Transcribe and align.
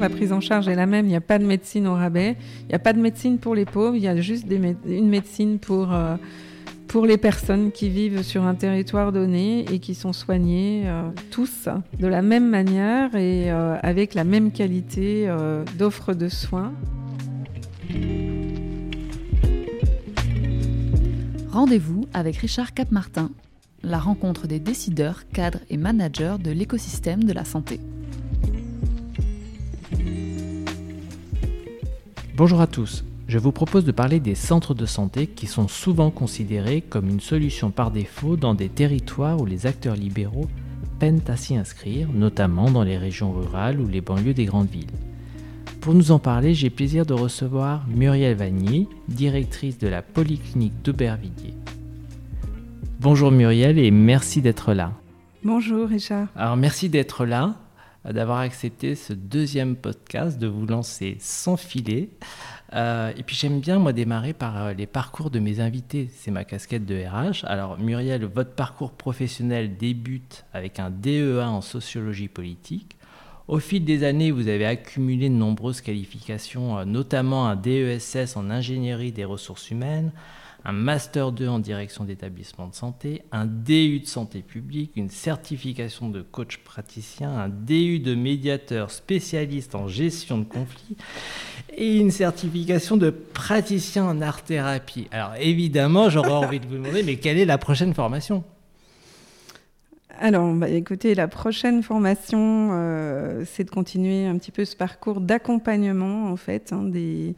La 0.00 0.08
prise 0.08 0.32
en 0.32 0.40
charge 0.40 0.66
est 0.66 0.74
la 0.74 0.86
même, 0.86 1.04
il 1.04 1.10
n'y 1.10 1.16
a 1.16 1.20
pas 1.20 1.38
de 1.38 1.44
médecine 1.44 1.86
au 1.86 1.92
rabais, 1.92 2.34
il 2.62 2.68
n'y 2.68 2.74
a 2.74 2.78
pas 2.78 2.94
de 2.94 3.00
médecine 3.00 3.36
pour 3.36 3.54
les 3.54 3.66
pauvres, 3.66 3.96
il 3.96 4.02
y 4.02 4.08
a 4.08 4.18
juste 4.18 4.46
une 4.86 5.10
médecine 5.10 5.58
pour, 5.58 5.92
euh, 5.92 6.16
pour 6.88 7.04
les 7.04 7.18
personnes 7.18 7.70
qui 7.70 7.90
vivent 7.90 8.22
sur 8.22 8.44
un 8.44 8.54
territoire 8.54 9.12
donné 9.12 9.66
et 9.70 9.78
qui 9.78 9.94
sont 9.94 10.14
soignées 10.14 10.84
euh, 10.86 11.02
tous 11.30 11.68
de 11.98 12.06
la 12.06 12.22
même 12.22 12.48
manière 12.48 13.14
et 13.14 13.52
euh, 13.52 13.76
avec 13.82 14.14
la 14.14 14.24
même 14.24 14.52
qualité 14.52 15.28
d'offre 15.76 16.14
de 16.14 16.30
soins. 16.30 16.72
Rendez-vous 21.50 22.06
avec 22.14 22.36
Richard 22.36 22.72
Capmartin, 22.72 23.30
la 23.82 23.98
rencontre 23.98 24.46
des 24.46 24.60
décideurs, 24.60 25.24
cadres 25.34 25.60
et 25.68 25.76
managers 25.76 26.36
de 26.42 26.52
l'écosystème 26.52 27.24
de 27.24 27.34
la 27.34 27.44
santé. 27.44 27.80
Bonjour 32.40 32.62
à 32.62 32.66
tous, 32.66 33.04
je 33.28 33.36
vous 33.36 33.52
propose 33.52 33.84
de 33.84 33.92
parler 33.92 34.18
des 34.18 34.34
centres 34.34 34.72
de 34.72 34.86
santé 34.86 35.26
qui 35.26 35.46
sont 35.46 35.68
souvent 35.68 36.10
considérés 36.10 36.80
comme 36.80 37.10
une 37.10 37.20
solution 37.20 37.70
par 37.70 37.90
défaut 37.90 38.36
dans 38.36 38.54
des 38.54 38.70
territoires 38.70 39.38
où 39.38 39.44
les 39.44 39.66
acteurs 39.66 39.94
libéraux 39.94 40.48
peinent 40.98 41.20
à 41.28 41.36
s'y 41.36 41.54
inscrire, 41.54 42.08
notamment 42.14 42.70
dans 42.70 42.82
les 42.82 42.96
régions 42.96 43.30
rurales 43.30 43.78
ou 43.78 43.86
les 43.86 44.00
banlieues 44.00 44.32
des 44.32 44.46
grandes 44.46 44.70
villes. 44.70 44.86
Pour 45.82 45.92
nous 45.92 46.12
en 46.12 46.18
parler, 46.18 46.54
j'ai 46.54 46.70
plaisir 46.70 47.04
de 47.04 47.12
recevoir 47.12 47.86
Muriel 47.94 48.38
Vanier, 48.38 48.88
directrice 49.08 49.76
de 49.76 49.88
la 49.88 50.00
Polyclinique 50.00 50.80
d'Aubervilliers. 50.82 51.52
Bonjour 53.00 53.32
Muriel 53.32 53.78
et 53.78 53.90
merci 53.90 54.40
d'être 54.40 54.72
là. 54.72 54.92
Bonjour 55.44 55.86
Richard. 55.86 56.28
Alors 56.34 56.56
merci 56.56 56.88
d'être 56.88 57.26
là, 57.26 57.56
d'avoir 58.04 58.38
accepté 58.38 58.94
ce 58.94 59.12
deuxième 59.12 59.76
podcast, 59.76 60.38
de 60.38 60.46
vous 60.46 60.66
lancer 60.66 61.16
sans 61.20 61.56
filet. 61.56 62.08
Euh, 62.72 63.12
et 63.16 63.22
puis 63.22 63.36
j'aime 63.36 63.60
bien 63.60 63.78
moi 63.78 63.92
démarrer 63.92 64.32
par 64.32 64.56
euh, 64.56 64.72
les 64.72 64.86
parcours 64.86 65.30
de 65.30 65.38
mes 65.38 65.60
invités. 65.60 66.08
C'est 66.14 66.30
ma 66.30 66.44
casquette 66.44 66.86
de 66.86 66.94
RH. 67.04 67.44
Alors 67.44 67.78
Muriel, 67.78 68.24
votre 68.24 68.52
parcours 68.52 68.92
professionnel 68.92 69.76
débute 69.76 70.44
avec 70.52 70.78
un 70.78 70.90
DEA 70.90 71.42
en 71.42 71.60
sociologie 71.60 72.28
politique. 72.28 72.96
Au 73.48 73.58
fil 73.58 73.84
des 73.84 74.04
années, 74.04 74.30
vous 74.30 74.46
avez 74.46 74.64
accumulé 74.64 75.28
de 75.28 75.34
nombreuses 75.34 75.80
qualifications, 75.80 76.78
euh, 76.78 76.84
notamment 76.84 77.48
un 77.48 77.56
DESS 77.56 78.36
en 78.36 78.48
ingénierie 78.48 79.10
des 79.10 79.24
ressources 79.24 79.70
humaines, 79.70 80.12
un 80.64 80.72
Master 80.72 81.32
2 81.32 81.48
en 81.48 81.58
direction 81.58 82.04
d'établissement 82.04 82.68
de 82.68 82.74
santé, 82.74 83.22
un 83.32 83.46
DU 83.46 84.00
de 84.00 84.06
santé 84.06 84.42
publique, 84.42 84.92
une 84.96 85.10
certification 85.10 86.08
de 86.08 86.22
coach 86.22 86.58
praticien, 86.58 87.30
un 87.30 87.48
DU 87.48 87.98
de 87.98 88.14
médiateur 88.14 88.90
spécialiste 88.90 89.74
en 89.74 89.88
gestion 89.88 90.38
de 90.38 90.44
conflits 90.44 90.96
et 91.76 91.98
une 91.98 92.10
certification 92.10 92.96
de 92.96 93.10
praticien 93.10 94.04
en 94.04 94.20
art-thérapie. 94.20 95.08
Alors 95.10 95.34
évidemment, 95.38 96.10
j'aurais 96.10 96.30
envie 96.30 96.60
de 96.60 96.66
vous 96.66 96.74
demander, 96.74 97.02
mais 97.02 97.16
quelle 97.16 97.38
est 97.38 97.46
la 97.46 97.58
prochaine 97.58 97.94
formation? 97.94 98.44
Alors, 100.22 100.52
bah, 100.52 100.68
écoutez, 100.68 101.14
la 101.14 101.28
prochaine 101.28 101.82
formation, 101.82 102.70
euh, 102.72 103.44
c'est 103.46 103.64
de 103.64 103.70
continuer 103.70 104.26
un 104.26 104.36
petit 104.36 104.50
peu 104.50 104.66
ce 104.66 104.76
parcours 104.76 105.18
d'accompagnement, 105.18 106.30
en 106.30 106.36
fait, 106.36 106.74
hein, 106.74 106.82
des, 106.82 107.36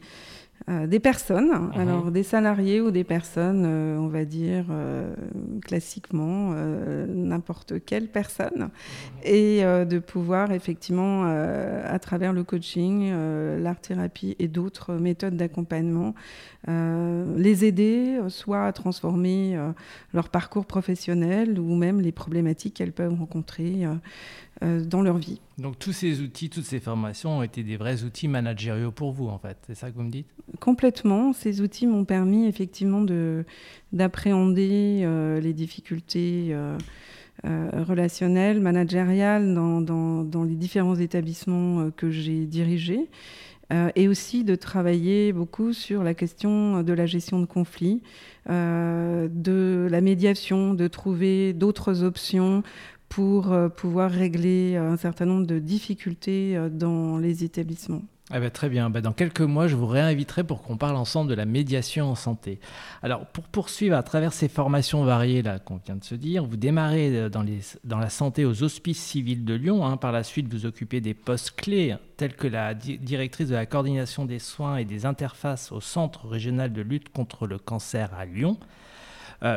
euh, 0.69 0.87
des 0.87 1.01
personnes, 1.01 1.49
mhm. 1.49 1.71
alors 1.75 2.11
des 2.11 2.23
salariés 2.23 2.79
ou 2.79 2.89
des 2.89 3.03
personnes, 3.03 3.65
euh, 3.65 3.97
on 3.97 4.07
va 4.07 4.23
dire 4.23 4.67
euh, 4.69 5.13
classiquement 5.61 6.53
n'importe 6.53 7.83
quelle 7.85 8.07
personne, 8.07 8.69
et 9.23 9.61
de 9.63 9.99
pouvoir 9.99 10.51
effectivement, 10.51 11.23
à 11.23 11.99
travers 11.99 12.33
le 12.33 12.43
coaching, 12.43 13.11
l'art-thérapie 13.59 14.35
et 14.39 14.47
d'autres 14.47 14.93
méthodes 14.93 15.35
d'accompagnement, 15.35 16.13
les 16.67 17.65
aider 17.65 18.19
soit 18.27 18.65
à 18.65 18.73
transformer 18.73 19.57
leur 20.13 20.29
parcours 20.29 20.65
professionnel 20.65 21.59
ou 21.59 21.75
même 21.75 22.01
les 22.01 22.11
problématiques 22.11 22.75
qu'elles 22.75 22.93
peuvent 22.93 23.17
rencontrer 23.17 23.85
dans 24.63 25.01
leur 25.01 25.17
vie. 25.17 25.41
Donc 25.57 25.77
tous 25.77 25.91
ces 25.91 26.21
outils, 26.21 26.49
toutes 26.49 26.65
ces 26.65 26.79
formations 26.79 27.39
ont 27.39 27.43
été 27.43 27.63
des 27.63 27.77
vrais 27.77 28.03
outils 28.03 28.27
managériaux 28.27 28.91
pour 28.91 29.11
vous, 29.11 29.27
en 29.27 29.37
fait. 29.37 29.57
C'est 29.67 29.75
ça 29.75 29.91
que 29.91 29.95
vous 29.95 30.03
me 30.03 30.11
dites? 30.11 30.27
Complètement. 30.59 31.33
Ces 31.33 31.61
outils 31.61 31.87
m'ont 31.87 32.05
permis 32.05 32.47
effectivement 32.47 33.05
d'appréhender 33.91 35.01
euh, 35.03 35.39
les 35.39 35.53
difficultés 35.53 36.49
euh, 36.51 36.77
relationnelles, 37.43 38.61
managériales 38.61 39.53
dans, 39.53 39.81
dans, 39.81 40.23
dans, 40.23 40.43
les 40.43 40.55
différents 40.55 40.95
établissements 40.95 41.91
que 41.91 42.09
j'ai 42.09 42.45
dirigés. 42.45 43.09
et 43.95 44.07
aussi 44.07 44.43
de 44.43 44.55
travailler 44.55 45.33
beaucoup 45.33 45.73
sur 45.73 46.03
la 46.03 46.13
question 46.13 46.83
de 46.83 46.93
la 46.93 47.05
gestion 47.05 47.39
de 47.39 47.45
conflits, 47.45 48.01
de 48.47 49.87
la 49.89 50.01
médiation, 50.01 50.73
de 50.73 50.87
trouver 50.87 51.53
d'autres 51.53 52.03
options 52.03 52.61
pour 53.13 53.51
euh, 53.51 53.69
pouvoir 53.69 54.09
régler 54.09 54.75
euh, 54.75 54.91
un 54.91 54.97
certain 54.97 55.25
nombre 55.25 55.45
de 55.45 55.59
difficultés 55.59 56.57
euh, 56.57 56.67
dans 56.69 57.19
les 57.19 57.43
établissements. 57.43 58.01
Ah 58.31 58.39
bah, 58.39 58.49
très 58.49 58.69
bien. 58.69 58.89
Bah, 58.89 59.01
dans 59.01 59.11
quelques 59.11 59.41
mois, 59.41 59.67
je 59.67 59.75
vous 59.75 59.85
réinviterai 59.85 60.43
pour 60.43 60.63
qu'on 60.63 60.77
parle 60.77 60.95
ensemble 60.95 61.29
de 61.29 61.35
la 61.35 61.45
médiation 61.45 62.09
en 62.09 62.15
santé. 62.15 62.59
Alors, 63.03 63.27
pour 63.27 63.43
poursuivre 63.43 63.95
à 63.95 64.01
travers 64.01 64.33
ces 64.33 64.47
formations 64.47 65.03
variées 65.03 65.43
là 65.43 65.59
qu'on 65.59 65.79
vient 65.85 65.95
de 65.95 66.03
se 66.03 66.15
dire, 66.15 66.43
vous 66.43 66.57
démarrez 66.57 67.29
dans, 67.29 67.99
la 67.99 68.09
santé 68.09 68.45
aux 68.45 68.63
hospices 68.63 69.03
civils 69.03 69.45
de 69.45 69.53
Lyon. 69.53 69.85
Hein. 69.85 69.97
Par 69.97 70.11
la 70.11 70.23
suite, 70.23 70.51
vous 70.51 70.65
occupez 70.65 70.99
des 70.99 71.13
postes 71.13 71.51
clés 71.51 71.95
tels 72.17 72.35
que 72.35 72.47
la 72.47 72.73
directrice 72.73 73.49
de 73.49 73.55
la 73.55 73.67
coordination 73.67 74.25
des 74.25 74.39
soins 74.39 74.77
et 74.77 74.85
des 74.85 75.05
interfaces 75.05 75.71
au 75.71 75.81
Centre 75.81 76.27
régional 76.27 76.73
de 76.73 76.81
lutte 76.81 77.09
contre 77.09 77.45
le 77.45 77.59
cancer 77.59 78.09
à 78.17 78.25
Lyon 78.25 78.57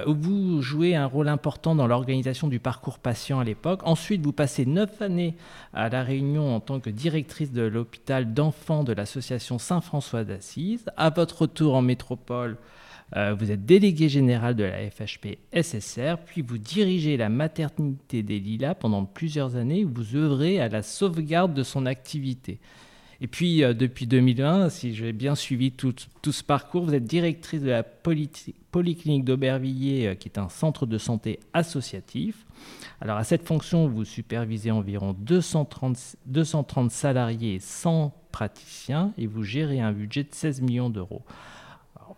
vous 0.07 0.63
jouez 0.63 0.97
un 0.97 1.07
rôle 1.07 1.29
important 1.29 1.75
dans 1.75 1.87
l'organisation 1.87 2.49
du 2.49 2.59
parcours 2.59 2.99
patient 2.99 3.39
à 3.39 3.45
l'époque. 3.45 3.83
Ensuite, 3.85 4.23
vous 4.23 4.33
passez 4.33 4.67
neuf 4.67 5.01
années 5.01 5.37
à 5.73 5.89
La 5.89 6.03
Réunion 6.03 6.55
en 6.55 6.61
tant 6.61 6.81
que 6.81 6.91
directrice 6.91 7.53
de 7.53 7.63
l'hôpital 7.63 8.35
d'enfants 8.35 8.83
de 8.83 8.93
l'association 8.93 9.59
Saint-François 9.59 10.25
d'Assise. 10.25 10.87
À 10.97 11.11
votre 11.11 11.43
retour 11.43 11.75
en 11.75 11.83
métropole, 11.83 12.59
euh, 13.15 13.35
vous 13.39 13.53
êtes 13.53 13.65
délégué 13.65 14.09
général 14.09 14.57
de 14.57 14.65
la 14.65 14.91
FHP 14.91 15.39
SSR, 15.53 16.17
puis 16.25 16.43
vous 16.43 16.59
dirigez 16.59 17.17
la 17.17 17.29
maternité 17.29 18.25
des 18.25 18.41
Lilas 18.41 18.75
pendant 18.75 19.05
plusieurs 19.05 19.55
années 19.55 19.85
où 19.85 19.93
vous 19.95 20.17
œuvrez 20.17 20.61
à 20.61 20.69
la 20.69 20.83
sauvegarde 20.83 21.55
de 21.55 21.63
son 21.63 21.87
activité. 21.87 22.59
Et 23.21 23.27
puis, 23.27 23.63
euh, 23.63 23.73
depuis 23.73 24.07
2001, 24.07 24.69
si 24.69 24.95
j'ai 24.95 25.13
bien 25.13 25.35
suivi 25.35 25.73
tout, 25.73 25.95
ce 26.25 26.43
parcours, 26.43 26.85
vous 26.85 26.95
êtes 26.95 27.05
directrice 27.05 27.63
de 27.63 27.71
la 27.71 27.83
Polyclinique 27.83 29.25
d'Aubervilliers, 29.25 30.09
euh, 30.09 30.15
qui 30.15 30.29
est 30.29 30.39
un 30.39 30.49
centre 30.49 30.87
de 30.87 30.99
santé 30.99 31.41
associatif. 31.53 32.45
Alors, 33.01 33.17
à 33.17 33.25
cette 33.25 33.47
fonction, 33.47 33.89
vous 33.89 34.05
supervisez 34.05 34.71
environ 34.71 35.15
230, 35.19 36.17
230 36.27 36.91
salariés 36.91 37.55
et 37.55 37.61
100 37.61 38.15
praticiens 38.33 39.13
et 39.17 39.27
vous 39.27 39.43
gérez 39.43 39.81
un 39.81 39.93
budget 39.93 40.25
de 40.25 40.33
16 40.33 40.61
millions 40.61 40.91
d'euros. 40.91 41.23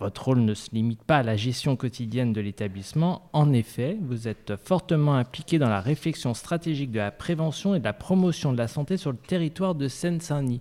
Votre 0.01 0.27
rôle 0.27 0.41
ne 0.41 0.55
se 0.55 0.71
limite 0.73 1.03
pas 1.03 1.19
à 1.19 1.23
la 1.23 1.37
gestion 1.37 1.75
quotidienne 1.75 2.33
de 2.33 2.41
l'établissement. 2.41 3.29
En 3.33 3.53
effet, 3.53 3.99
vous 4.01 4.29
êtes 4.29 4.55
fortement 4.57 5.15
impliqué 5.15 5.59
dans 5.59 5.69
la 5.69 5.81
réflexion 5.81 6.35
stratégique 6.35 6.93
de 6.93 6.99
la 6.99 7.11
prévention 7.11 7.75
et 7.75 7.81
de 7.81 7.85
la 7.85 7.93
promotion 7.93 8.53
de 8.53 8.59
la 8.59 8.69
santé 8.69 8.97
sur 8.97 9.11
le 9.11 9.19
territoire 9.19 9.75
de 9.75 9.89
Seine-Saint-Denis. 9.89 10.61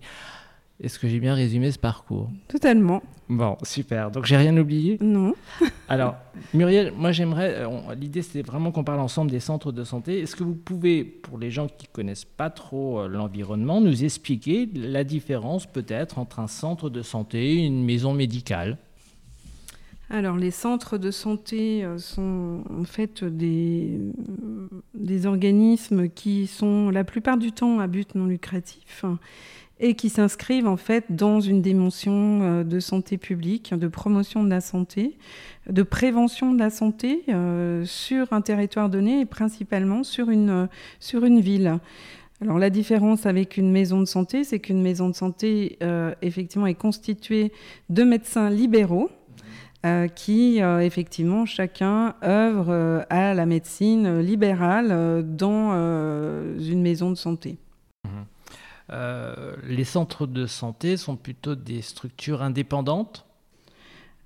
Est-ce 0.80 1.00
que 1.00 1.08
j'ai 1.08 1.20
bien 1.20 1.34
résumé 1.34 1.72
ce 1.72 1.80
parcours? 1.80 2.30
Totalement. 2.48 3.02
Bon, 3.30 3.58
super. 3.64 4.12
Donc 4.12 4.26
j'ai 4.26 4.38
rien 4.38 4.56
oublié? 4.58 4.98
Non. 5.02 5.34
Alors, 5.90 6.16
Muriel, 6.54 6.94
moi 6.96 7.12
j'aimerais, 7.12 7.66
euh, 7.66 7.96
l'idée 7.96 8.22
c'était 8.22 8.44
vraiment 8.44 8.72
qu'on 8.72 8.84
parle 8.84 9.00
ensemble 9.00 9.32
des 9.32 9.40
centres 9.40 9.72
de 9.72 9.84
santé. 9.84 10.20
Est-ce 10.20 10.36
que 10.36 10.44
vous 10.44 10.54
pouvez, 10.54 11.04
pour 11.04 11.40
les 11.40 11.50
gens 11.50 11.68
qui 11.68 11.88
connaissent 11.88 12.26
pas 12.26 12.52
trop 12.52 13.00
euh, 13.00 13.08
l'environnement, 13.08 13.82
nous 13.82 14.04
expliquer 14.04 14.70
la 14.76 15.04
différence 15.04 15.66
peut-être 15.66 16.20
entre 16.20 16.40
un 16.40 16.48
centre 16.48 16.92
de 16.92 17.02
santé 17.02 17.56
et 17.56 17.66
une 17.66 17.84
maison 17.84 18.14
médicale? 18.14 18.78
Alors, 20.10 20.38
les 20.38 20.52
centres 20.52 20.98
de 20.98 21.12
santé 21.12 21.84
euh, 21.84 21.98
sont 21.98 22.64
en 22.70 22.86
fait 22.86 23.26
des, 23.26 24.00
organismes 25.26 26.08
qui 26.08 26.48
sont 26.48 26.90
la 26.90 27.04
plupart 27.04 27.38
du 27.38 27.52
temps 27.52 27.80
à 27.80 27.88
but 27.88 28.16
non 28.16 28.26
lucratif 28.26 29.04
et 29.80 29.96
qui 29.96 30.10
s'inscrivent 30.10 30.68
en 30.68 30.78
fait 30.78 31.06
dans 31.10 31.42
une 31.42 31.62
dimension 31.62 32.42
euh, 32.42 32.64
de 32.64 32.80
santé 32.80 33.18
publique, 33.18 33.74
de 33.74 33.88
promotion 33.90 34.44
de 34.46 34.50
la 34.50 34.62
santé, 34.62 35.18
de 35.70 35.84
prévention 35.84 36.54
de 36.54 36.60
la 36.60 36.70
santé 36.70 37.24
euh, 37.28 37.84
sur 37.84 38.32
un 38.32 38.42
territoire 38.42 38.90
donné 38.90 39.20
et 39.20 39.26
principalement 39.26 40.04
sur 40.04 40.30
une, 40.30 40.70
sur 41.02 41.26
une 41.26 41.42
ville. 41.42 41.80
Alors 42.40 42.60
la 42.60 42.70
différence 42.70 43.26
avec 43.26 43.58
une 43.58 43.72
maison 43.72 44.00
de 44.00 44.06
santé, 44.06 44.46
c'est 44.46 44.60
qu'une 44.60 44.82
maison 44.82 45.10
de 45.10 45.16
santé 45.16 45.80
effectivement 46.22 46.68
est 46.68 46.76
constituée 46.76 47.52
de 47.90 48.04
médecins 48.04 48.52
libéraux 48.52 49.10
euh, 49.86 50.08
qui, 50.08 50.62
euh, 50.62 50.80
effectivement, 50.80 51.46
chacun 51.46 52.16
œuvre 52.24 52.72
euh, 52.72 53.04
à 53.12 53.36
la 53.36 53.46
médecine 53.46 54.20
libérale 54.22 55.24
dans 55.24 55.72
une 56.60 56.82
maison 56.82 57.12
de 57.12 57.16
santé. 57.16 57.60
les 58.90 59.84
centres 59.84 60.26
de 60.26 60.48
santé 60.48 60.98
sont 60.98 61.16
plutôt 61.16 61.54
des 61.54 61.84
structures 61.84 62.42
indépendantes 62.42 63.27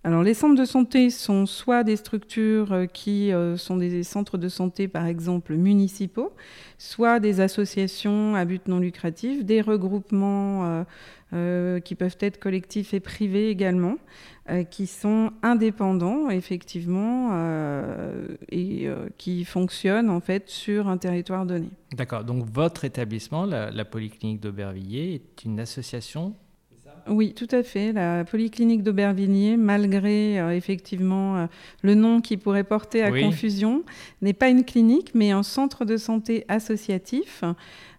alors 0.03 0.23
les 0.23 0.33
centres 0.33 0.59
de 0.59 0.65
santé 0.65 1.11
sont 1.11 1.45
soit 1.45 1.83
des 1.83 1.95
structures 1.95 2.73
euh, 2.73 2.85
qui 2.87 3.31
euh, 3.31 3.55
sont 3.55 3.77
des 3.77 4.01
centres 4.01 4.39
de 4.39 4.49
santé 4.49 4.87
par 4.87 5.05
exemple 5.05 5.53
municipaux, 5.53 6.33
soit 6.79 7.19
des 7.19 7.39
associations 7.39 8.33
à 8.33 8.43
but 8.45 8.67
non 8.67 8.79
lucratif, 8.79 9.45
des 9.45 9.61
regroupements 9.61 10.83
euh, 11.33 11.79
qui 11.81 11.93
peuvent 11.93 12.17
être 12.19 12.39
collectifs 12.39 12.95
et 12.95 12.99
privés 12.99 13.49
également, 13.49 13.97
qui 14.69 14.87
sont 14.87 15.31
indépendants 15.43 16.29
effectivement 16.29 17.31
et 18.49 18.89
qui 19.17 19.45
fonctionnent 19.45 20.09
en 20.09 20.19
fait 20.19 20.49
sur 20.49 20.89
un 20.89 20.97
territoire 20.97 21.45
donné. 21.45 21.69
D'accord, 21.95 22.25
donc 22.25 22.45
votre 22.51 22.83
établissement, 22.83 23.45
la, 23.45 23.71
la 23.71 23.85
Polyclinique 23.85 24.41
d'Aubervilliers, 24.41 25.13
est 25.13 25.45
une 25.45 25.61
association 25.61 26.35
oui, 27.07 27.33
tout 27.33 27.47
à 27.51 27.63
fait. 27.63 27.93
La 27.93 28.23
polyclinique 28.23 28.83
d'Aubervilliers, 28.83 29.57
malgré 29.57 30.39
euh, 30.39 30.55
effectivement 30.55 31.37
euh, 31.37 31.45
le 31.81 31.95
nom 31.95 32.21
qui 32.21 32.37
pourrait 32.37 32.63
porter 32.63 33.03
à 33.03 33.11
confusion, 33.11 33.83
n'est 34.21 34.33
pas 34.33 34.49
une 34.49 34.63
clinique, 34.63 35.11
mais 35.13 35.31
un 35.31 35.43
centre 35.43 35.85
de 35.85 35.97
santé 35.97 36.45
associatif. 36.47 37.43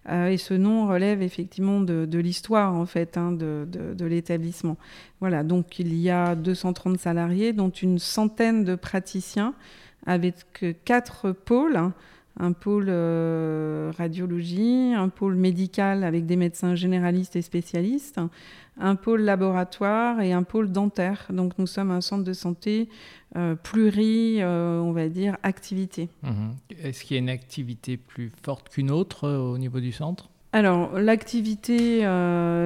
Euh, 0.09 0.27
et 0.27 0.37
ce 0.37 0.53
nom 0.53 0.87
relève 0.87 1.21
effectivement 1.21 1.79
de, 1.79 2.17
l'histoire 2.17 2.73
en 2.73 2.85
fait 2.85 3.17
hein, 3.17 3.31
de, 3.31 3.65
de 3.71 4.05
l'établissement. 4.05 4.77
Voilà, 5.19 5.43
donc 5.43 5.79
il 5.79 5.95
y 5.95 6.09
a 6.09 6.35
230 6.35 6.99
salariés, 6.99 7.53
dont 7.53 7.69
une 7.69 7.99
centaine 7.99 8.63
de 8.63 8.75
praticiens, 8.75 9.53
avec 10.05 10.35
quatre 10.83 11.31
pôles 11.31 11.91
un 12.39 12.51
pôle 12.51 12.89
radiologie, 13.97 14.93
un 14.95 15.09
pôle 15.09 15.35
médical 15.35 16.03
avec 16.03 16.25
des 16.25 16.35
médecins 16.35 16.75
généralistes 16.75 17.35
et 17.35 17.41
spécialistes, 17.41 18.19
un 18.79 18.95
pôle 18.95 19.21
laboratoire 19.21 20.21
et 20.21 20.33
un 20.33 20.43
pôle 20.43 20.71
dentaire. 20.71 21.27
Donc 21.29 21.57
nous 21.57 21.67
sommes 21.67 21.91
un 21.91 22.01
centre 22.01 22.23
de 22.23 22.33
santé 22.33 22.89
euh, 23.35 23.55
pluri, 23.55 24.41
euh, 24.41 24.79
on 24.79 24.91
va 24.91 25.09
dire, 25.09 25.37
activité. 25.43 26.09
Mhm. 26.23 26.55
Est-ce 26.83 27.03
qu'il 27.03 27.15
y 27.15 27.19
a 27.19 27.21
une 27.21 27.29
activité 27.29 27.97
plus 27.97 28.31
forte 28.43 28.69
qu'une 28.69 28.91
autre 28.91 29.27
euh, 29.27 29.39
au 29.39 29.57
niveau 29.57 29.79
du 29.79 29.91
centre? 29.91 30.29
Alors, 30.55 30.99
l'activité, 30.99 32.07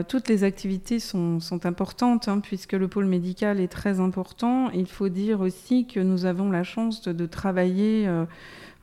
toutes 0.09 0.27
les 0.27 0.43
activités 0.43 0.99
sont, 0.99 1.39
importantes, 1.63 2.27
hein, 2.27 2.41
puisque 2.41 2.73
le 2.73 2.89
pôle 2.89 3.05
médical 3.05 3.61
est 3.61 3.69
très 3.69 4.01
important. 4.01 4.69
Il 4.71 4.87
faut 4.87 5.07
dire 5.07 5.39
aussi 5.39 5.87
que 5.87 6.01
nous 6.01 6.25
avons 6.25 6.51
la 6.51 6.63
chance 6.63 7.01
de, 7.03 7.13
de 7.13 7.25
travailler 7.25 8.05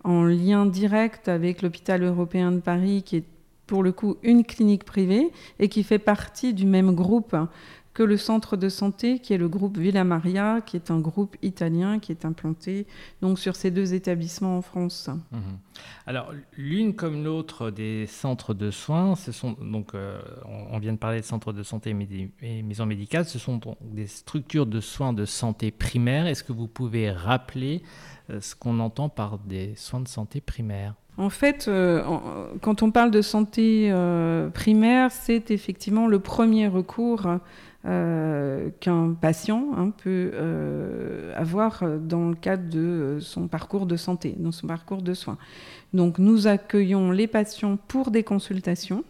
en 0.04 0.24
lien 0.24 0.66
direct 0.66 1.28
avec 1.28 1.62
l'hôpital 1.62 2.02
européen 2.02 2.52
de 2.52 2.60
Paris, 2.60 3.02
qui 3.02 3.16
est 3.16 3.24
pour 3.66 3.82
le 3.82 3.92
coup 3.92 4.16
une 4.22 4.44
clinique 4.44 4.84
privée 4.84 5.30
et 5.58 5.68
qui 5.68 5.82
fait 5.82 5.98
partie 5.98 6.52
du 6.52 6.66
même 6.66 6.94
groupe 6.94 7.34
que 7.94 8.02
le 8.02 8.16
centre 8.16 8.56
de 8.56 8.68
santé, 8.68 9.20
qui 9.20 9.32
est 9.32 9.38
le 9.38 9.48
groupe 9.48 9.78
Villa 9.78 10.02
Maria, 10.04 10.60
qui 10.60 10.76
est 10.76 10.90
un 10.90 10.98
groupe 10.98 11.36
italien 11.42 12.00
qui 12.00 12.10
est 12.10 12.24
implanté 12.24 12.86
donc 13.22 13.38
sur 13.38 13.54
ces 13.54 13.70
deux 13.70 13.94
établissements 13.94 14.58
en 14.58 14.62
France. 14.62 15.08
Mhm. 15.30 15.40
Alors 16.06 16.32
l'une 16.56 16.94
comme 16.94 17.24
l'autre 17.24 17.70
des 17.70 18.06
centres 18.06 18.52
de 18.52 18.70
soins, 18.70 19.14
ce 19.14 19.32
sont 19.32 19.52
donc 19.52 19.94
euh, 19.94 20.20
on 20.70 20.78
vient 20.78 20.92
de 20.92 20.98
parler 20.98 21.20
de 21.20 21.24
centres 21.24 21.52
de 21.52 21.62
santé 21.62 21.96
et 22.42 22.62
maisons 22.62 22.86
médicales, 22.86 23.24
ce 23.24 23.38
sont 23.38 23.58
donc 23.58 23.78
des 23.80 24.08
structures 24.08 24.66
de 24.66 24.80
soins 24.80 25.12
de 25.12 25.24
santé 25.24 25.70
primaire. 25.70 26.26
Est-ce 26.26 26.42
que 26.42 26.52
vous 26.52 26.68
pouvez 26.68 27.10
rappeler 27.10 27.82
euh, 28.30 28.40
ce 28.40 28.56
qu'on 28.56 28.80
entend 28.80 29.08
par 29.08 29.38
des 29.38 29.74
soins 29.76 30.00
de 30.00 30.08
santé 30.08 30.40
primaires? 30.40 30.94
En 31.16 31.30
fait, 31.30 31.68
euh, 31.68 32.02
quand 32.60 32.82
on 32.82 32.90
parle 32.90 33.12
de 33.12 33.22
santé 33.22 33.88
euh, 33.90 34.48
primaire, 34.50 35.12
c'est 35.12 35.52
effectivement 35.52 36.08
le 36.08 36.18
premier 36.18 36.66
recours 36.66 37.28
euh, 37.86 38.70
qu'un 38.80 39.14
patient 39.14 39.70
hein, 39.76 39.90
peut 39.90 40.32
avoir 41.34 41.84
dans 42.00 42.28
le 42.28 42.34
cadre 42.34 42.68
de 42.68 43.18
son 43.20 43.48
parcours 43.48 43.86
de 43.86 43.96
santé, 43.96 44.34
dans 44.38 44.52
son 44.52 44.66
parcours 44.66 45.02
de 45.02 45.14
soins. 45.14 45.38
Donc 45.92 46.18
nous 46.18 46.46
accueillons 46.46 47.10
les 47.10 47.26
patients 47.26 47.76
pour 47.88 48.10
des 48.10 48.22
consultations 48.22 49.04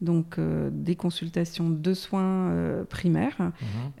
donc 0.00 0.40
des 0.72 0.96
consultations 0.96 1.68
de 1.68 1.92
soins 1.92 2.50
primaires. 2.88 3.36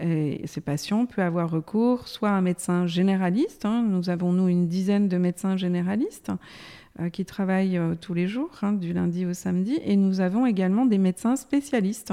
Mhm. 0.00 0.08
Et 0.08 0.46
ces 0.46 0.62
patients 0.62 1.04
peuvent 1.04 1.26
avoir 1.26 1.50
recours 1.50 2.08
soit 2.08 2.30
à 2.30 2.32
un 2.32 2.40
médecin 2.40 2.86
généraliste, 2.86 3.66
hein. 3.66 3.84
nous 3.86 4.08
avons 4.08 4.32
nous 4.32 4.48
une 4.48 4.66
dizaine 4.66 5.08
de 5.08 5.18
médecins 5.18 5.58
généralistes, 5.58 6.30
euh, 6.30 6.34
qui 7.12 7.24
travaillent 7.24 7.78
euh, 7.78 7.94
tous 7.98 8.14
les 8.14 8.26
jours, 8.26 8.50
hein, 8.62 8.72
du 8.72 8.92
lundi 8.92 9.24
au 9.24 9.32
samedi. 9.32 9.78
Et 9.84 9.96
nous 9.96 10.20
avons 10.20 10.46
également 10.46 10.84
des 10.84 10.98
médecins 10.98 11.36
spécialistes. 11.36 12.12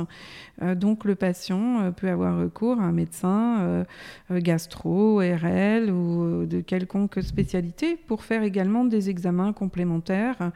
Euh, 0.62 0.76
donc 0.76 1.04
le 1.04 1.16
patient 1.16 1.92
peut 1.92 2.10
avoir 2.10 2.40
recours 2.40 2.80
à 2.80 2.84
un 2.84 2.92
médecin 2.92 3.86
gastro, 4.32 5.18
RL 5.20 5.92
ou 5.92 6.46
de 6.46 6.62
quelconque 6.62 7.22
spécialité 7.22 7.96
pour 7.96 8.24
faire 8.24 8.44
également 8.44 8.86
des 8.86 9.10
examens 9.10 9.54
complémentaires, 9.54 10.52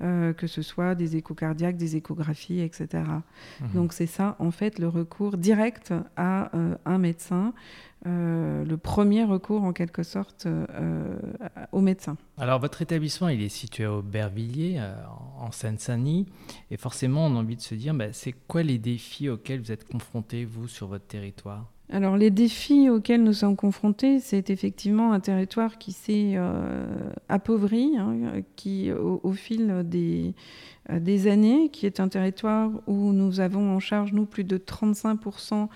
que 0.00 0.46
ce 0.46 0.62
soit 0.62 0.94
des 0.94 1.16
échocardiaques, 1.16 1.76
des 1.76 1.96
échographies, 1.96 2.60
etc. 2.60 3.02
Mmh. 3.60 3.64
Donc 3.74 3.92
c'est 3.92 4.06
ça, 4.06 4.36
en 4.38 4.50
fait, 4.50 4.78
le 4.78 4.88
recours 4.88 5.36
direct 5.36 5.92
à 6.16 6.50
un 6.84 6.98
médecin 6.98 7.52
euh, 8.04 8.64
le 8.64 8.76
premier 8.76 9.24
recours 9.24 9.64
en 9.64 9.72
quelque 9.72 10.02
sorte 10.02 10.46
euh, 10.46 11.16
aux 11.72 11.80
médecins. 11.80 12.16
Alors 12.38 12.60
votre 12.60 12.82
établissement, 12.82 13.28
il 13.28 13.42
est 13.42 13.48
situé 13.48 13.84
à 13.84 13.92
Aubervilliers, 13.92 14.76
euh, 14.78 14.94
en 15.38 15.50
Seine-Saint-Denis, 15.50 16.26
et 16.70 16.76
forcément 16.76 17.26
on 17.26 17.36
a 17.36 17.38
envie 17.38 17.56
de 17.56 17.62
se 17.62 17.74
dire, 17.74 17.94
bah, 17.94 18.12
c'est 18.12 18.32
quoi 18.32 18.62
les 18.62 18.78
défis 18.78 19.28
auxquels 19.28 19.60
vous 19.60 19.72
êtes 19.72 19.88
confrontés, 19.88 20.44
vous, 20.44 20.68
sur 20.68 20.88
votre 20.88 21.06
territoire? 21.06 21.72
Alors 21.90 22.16
les 22.16 22.30
défis 22.30 22.90
auxquels 22.90 23.22
nous 23.22 23.32
sommes 23.32 23.56
confrontés, 23.56 24.18
c'est 24.18 24.50
effectivement 24.50 25.12
un 25.12 25.20
territoire 25.20 25.78
qui 25.78 25.92
s'est 25.92 26.36
appauvri, 27.28 27.96
hein, 27.96 28.42
qui 28.56 28.90
au, 28.92 29.32
fil 29.32 29.82
des, 29.84 30.34
des, 30.92 31.28
années, 31.28 31.68
qui 31.70 31.86
est 31.86 32.00
un 32.00 32.08
territoire 32.08 32.70
où 32.86 33.12
nous 33.12 33.40
avons 33.40 33.70
en 33.70 33.80
charge, 33.80 34.12
nous, 34.12 34.26
plus 34.26 34.44
de 34.44 34.58
35% 34.58 35.68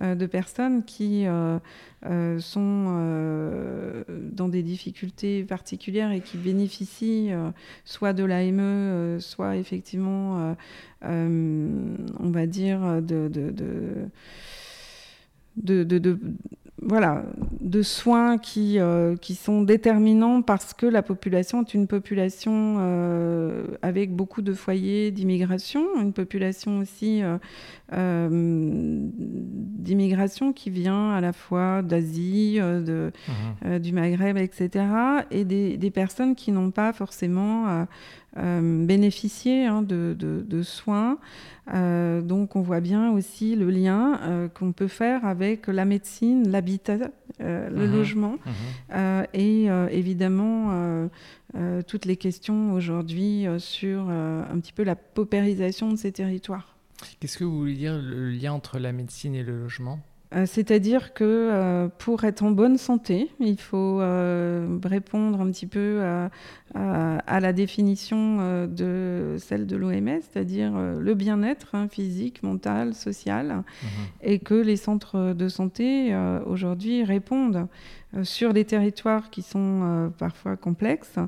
euh, 0.00 0.14
de 0.14 0.26
personnes 0.26 0.84
qui 0.84 1.26
euh, 1.26 1.58
euh, 2.06 2.38
sont 2.38 4.04
dans 4.08 4.48
des 4.48 4.62
difficultés 4.62 5.42
particulières 5.44 6.12
et 6.12 6.20
qui 6.20 6.36
bénéficient 6.36 7.30
soit 7.84 8.12
de 8.12 8.24
l'AME, 8.24 9.20
soit 9.20 9.56
effectivement, 9.56 10.54
on 11.02 12.30
va 12.30 12.46
dire, 12.46 13.02
de, 13.02 13.28
de, 13.28 13.50
de, 13.50 14.08
de 15.62 16.18
voilà, 16.80 17.24
de 17.60 17.82
soins 17.82 18.38
qui, 18.38 18.78
euh, 18.78 19.16
qui 19.16 19.34
sont 19.34 19.62
déterminants 19.62 20.42
parce 20.42 20.74
que 20.74 20.86
la 20.86 21.02
population 21.02 21.62
est 21.62 21.74
une 21.74 21.88
population 21.88 22.76
euh, 22.78 23.64
avec 23.82 24.14
beaucoup 24.14 24.42
de 24.42 24.54
foyers 24.54 25.10
d'immigration, 25.10 26.00
une 26.00 26.12
population 26.12 26.78
aussi 26.78 27.22
euh, 27.92 29.00
d'immigration 29.12 30.52
qui 30.52 30.70
vient 30.70 31.10
à 31.10 31.20
la 31.20 31.32
fois 31.32 31.82
d'Asie, 31.82 32.58
de, 32.58 33.10
mmh. 33.64 33.78
du 33.78 33.92
Maghreb, 33.92 34.36
etc., 34.36 34.84
et 35.30 35.44
des, 35.44 35.76
des 35.76 35.90
personnes 35.90 36.36
qui 36.36 36.52
n'ont 36.52 36.70
pas 36.70 36.92
forcément 36.92 37.86
euh, 38.38 38.86
bénéficier 38.86 39.66
hein, 39.66 39.82
de, 39.82 40.14
de, 40.18 40.62
soins. 40.62 41.18
Euh, 41.74 42.22
donc 42.22 42.56
on 42.56 42.62
voit 42.62 42.80
bien 42.80 43.10
aussi 43.12 43.56
le 43.56 43.70
lien 43.70 44.20
euh, 44.22 44.48
qu'on 44.48 44.72
peut 44.72 44.88
faire 44.88 45.24
avec 45.24 45.66
la 45.66 45.84
médecine, 45.84 46.48
l'habitat, 46.48 47.10
le 47.40 47.70
mhm. 47.70 47.92
logement 47.92 48.36
mhm. 48.46 49.26
et 49.34 49.66
évidemment 49.90 51.08
toutes 51.86 52.04
les 52.04 52.16
questions 52.16 52.72
aujourd'hui 52.72 53.46
sur 53.58 54.08
un 54.08 54.58
petit 54.60 54.72
peu 54.72 54.82
la 54.82 54.96
paupérisation 54.96 55.92
de 55.92 55.96
ces 55.96 56.10
territoires. 56.12 56.76
Qu'est-ce 57.20 57.38
que 57.38 57.44
vous 57.44 57.58
voulez 57.58 57.74
dire 57.74 57.96
le 58.00 58.30
lien 58.30 58.52
entre 58.52 58.78
la 58.78 58.92
médecine 58.92 59.34
et 59.34 59.44
le 59.44 59.60
logement? 59.60 60.00
C'est-à-dire 60.44 61.14
que 61.14 61.24
euh, 61.24 61.88
pour 61.98 62.24
être 62.24 62.42
en 62.42 62.50
bonne 62.50 62.76
santé, 62.76 63.30
il 63.40 63.58
faut 63.58 64.00
euh, 64.00 64.78
répondre 64.84 65.40
un 65.40 65.50
petit 65.50 65.66
peu 65.66 66.02
à, 66.74 67.40
la 67.40 67.52
définition 67.54 68.66
de 68.66 69.36
celle 69.38 69.66
de 69.66 69.76
l'OMS, 69.76 70.20
c'est-à-dire 70.20 70.72
le 70.78 71.14
bien-être 71.14 71.74
hein, 71.74 71.88
physique, 71.88 72.42
mental, 72.42 72.94
social, 72.94 73.48
mhm. 73.82 73.88
et 74.22 74.38
que 74.38 74.54
les 74.54 74.76
centres 74.76 75.32
de 75.32 75.48
santé 75.48 76.14
aujourd'hui 76.44 77.04
répondent 77.04 77.66
sur 78.22 78.52
des 78.52 78.66
territoires 78.66 79.30
qui 79.30 79.40
sont 79.40 80.12
parfois 80.18 80.56
complexes 80.56 81.18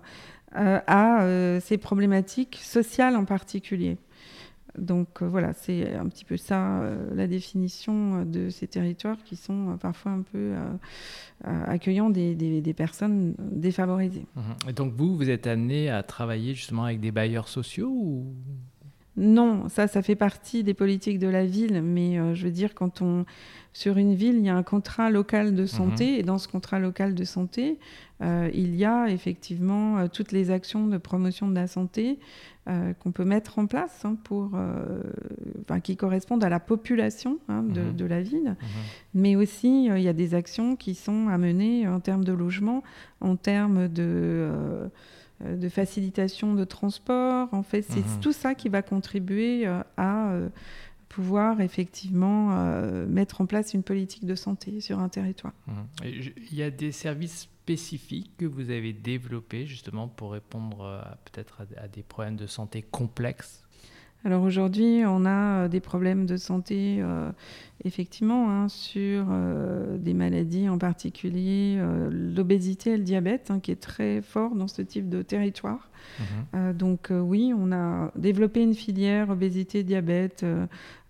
à 0.52 1.58
ces 1.60 1.78
problématiques 1.78 2.60
sociales 2.62 3.16
en 3.16 3.24
particulier. 3.24 3.96
Donc 4.78 5.22
euh, 5.22 5.28
voilà, 5.28 5.52
c'est 5.52 5.94
un 5.94 6.08
petit 6.08 6.24
peu 6.24 6.36
ça 6.36 6.80
euh, 6.80 7.14
la 7.14 7.26
définition 7.26 8.20
euh, 8.20 8.24
de 8.24 8.50
ces 8.50 8.66
territoires 8.66 9.16
qui 9.24 9.36
sont 9.36 9.76
parfois 9.80 10.12
un 10.12 10.22
peu 10.22 10.54
accueillants 11.44 12.10
des, 12.10 12.74
personnes 12.76 13.34
défavorisées. 13.38 14.26
Mhm. 14.36 14.70
Et 14.70 14.72
donc 14.72 14.92
vous, 14.94 15.16
vous 15.16 15.30
êtes 15.30 15.46
amené 15.46 15.90
à 15.90 16.02
travailler 16.02 16.54
justement 16.54 16.84
avec 16.84 17.00
des 17.00 17.10
bailleurs 17.10 17.48
sociaux 17.48 17.90
ou 17.90 18.34
Non, 19.16 19.68
ça, 19.68 19.88
ça 19.88 20.02
fait 20.02 20.14
partie 20.14 20.62
des 20.62 20.74
politiques 20.74 21.18
de 21.18 21.26
la 21.26 21.44
ville, 21.44 21.82
mais 21.82 22.18
euh, 22.18 22.34
je 22.34 22.44
veux 22.44 22.52
dire, 22.52 22.74
quand 22.74 23.02
on. 23.02 23.24
Sur 23.72 23.98
une 23.98 24.14
ville, 24.14 24.36
il 24.36 24.44
y 24.44 24.48
a 24.48 24.56
un 24.56 24.64
contrat 24.64 25.10
local 25.10 25.54
de 25.54 25.64
santé, 25.64 26.12
mhm. 26.12 26.18
et 26.18 26.22
dans 26.24 26.38
ce 26.38 26.48
contrat 26.48 26.80
local 26.80 27.14
de 27.14 27.22
santé, 27.22 27.78
euh, 28.20 28.50
il 28.52 28.74
y 28.74 28.84
a 28.84 29.08
effectivement 29.08 29.98
euh, 29.98 30.06
toutes 30.12 30.32
les 30.32 30.50
actions 30.50 30.88
de 30.88 30.98
promotion 30.98 31.48
de 31.48 31.54
la 31.54 31.66
santé 31.66 32.18
qu'on 33.00 33.10
peut 33.10 33.24
mettre 33.24 33.58
en 33.58 33.66
place 33.66 34.04
hein, 34.04 34.16
pour, 34.22 34.52
qui 35.82 35.96
correspondent 35.96 36.44
à 36.44 36.48
la 36.48 36.60
population 36.60 37.40
hein, 37.48 37.62
mhm. 37.62 37.96
de, 37.96 38.04
la 38.04 38.22
ville. 38.22 38.50
Mhm. 38.50 38.56
Mais 39.14 39.34
aussi, 39.34 39.86
il 39.86 40.00
y 40.00 40.06
a 40.06 40.12
des 40.12 40.34
actions 40.34 40.76
qui 40.76 40.94
sont 40.94 41.26
à 41.26 41.36
mener 41.36 41.88
en 41.88 41.98
termes 41.98 42.22
de 42.22 42.32
logement, 42.32 42.84
en 43.20 43.34
termes 43.34 43.88
de 43.88 44.88
de 45.44 45.68
facilitation 45.68 46.54
de 46.54 46.64
transport. 46.64 47.48
En 47.52 47.62
fait, 47.62 47.82
c'est 47.82 48.06
mhm. 48.06 48.20
tout 48.20 48.32
ça 48.32 48.54
qui 48.54 48.68
va 48.68 48.82
contribuer 48.82 49.66
euh, 49.66 49.82
à 49.96 50.30
euh, 50.32 50.48
pouvoir 51.08 51.60
effectivement 51.60 52.50
mettre 53.08 53.40
en 53.40 53.46
place 53.46 53.74
une 53.74 53.82
politique 53.82 54.24
de 54.24 54.36
santé 54.36 54.80
sur 54.80 55.00
un 55.00 55.08
territoire. 55.08 55.52
Mhm. 55.66 56.04
Il 56.52 56.54
y 56.56 56.62
a 56.62 56.70
des 56.70 56.92
services 56.92 57.48
spécifiques 57.62 58.30
que 58.38 58.46
vous 58.46 58.70
avez 58.70 58.92
développés 58.92 59.66
justement 59.66 60.06
pour 60.06 60.32
répondre 60.32 61.04
peut-être 61.24 61.62
à, 61.76 61.88
des 61.88 62.04
problèmes 62.04 62.36
de 62.36 62.46
santé 62.46 62.82
complexes? 62.82 63.64
Alors 64.24 64.42
aujourd'hui, 64.42 65.02
on 65.06 65.24
a 65.24 65.68
des 65.68 65.80
problèmes 65.80 66.26
de 66.26 66.36
santé 66.36 67.02
effectivement, 67.84 68.50
hein, 68.50 68.68
sur 68.68 69.26
euh, 69.30 69.96
des 69.96 70.14
maladies 70.14 70.68
en 70.68 70.78
particulier, 70.78 71.76
euh, 71.78 72.10
l'obésité 72.10 72.90
et 72.90 72.96
le 72.96 73.04
diabète, 73.04 73.50
hein, 73.50 73.60
qui 73.60 73.70
est 73.70 73.80
très 73.80 74.20
fort 74.22 74.54
dans 74.54 74.68
ce 74.68 74.82
type 74.82 75.08
de 75.08 75.22
territoire. 75.22 75.88
Mhm. 76.18 76.24
Euh, 76.54 76.72
donc 76.72 77.10
oui, 77.10 77.52
on 77.56 77.72
a 77.72 78.12
développé 78.16 78.62
une 78.62 78.74
filière 78.74 79.30
obésité-diabète 79.30 80.44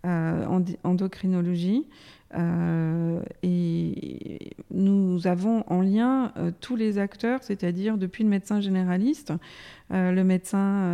en 0.04 0.64
endocrinologie. 0.84 1.86
Euh, 2.36 3.20
et 3.42 4.52
nous 4.70 5.26
avons 5.26 5.64
en 5.66 5.80
lien 5.80 6.32
euh, 6.36 6.52
tous 6.60 6.76
les 6.76 6.98
acteurs, 6.98 7.42
c'est-à-dire 7.42 7.98
depuis 7.98 8.22
le 8.22 8.30
médecin 8.30 8.60
généraliste, 8.60 9.32
euh, 9.92 10.12
le 10.12 10.22
médecin 10.22 10.86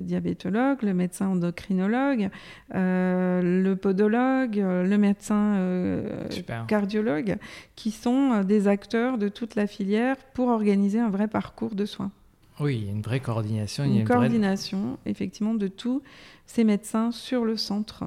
diabétologue, 0.00 0.82
le 0.82 0.94
médecin 0.94 1.28
endocrinologue, 1.28 2.30
le 2.72 3.74
podologue, 3.74 4.56
le 4.56 4.96
médecin 4.96 6.02
cardiologue, 6.66 7.36
qui 7.76 7.90
sont 7.90 8.42
des 8.42 8.68
acteurs 8.68 9.18
de 9.18 9.28
toute 9.28 9.54
la 9.54 9.66
filière 9.66 10.16
pour 10.32 10.48
organiser 10.48 10.98
un 10.98 11.10
vrai 11.10 11.28
parcours 11.28 11.74
de 11.74 11.84
soins. 11.84 12.10
Oui, 12.58 12.76
il 12.76 12.86
y 12.86 12.88
a 12.88 12.92
une 12.92 13.02
vraie 13.02 13.20
coordination. 13.20 13.84
Une, 13.84 14.04
coordination, 14.04 14.98
effectivement, 15.06 15.54
de 15.54 15.66
tous 15.66 16.02
ces 16.46 16.64
médecins 16.64 17.10
sur 17.10 17.44
le 17.44 17.56
centre. 17.56 18.04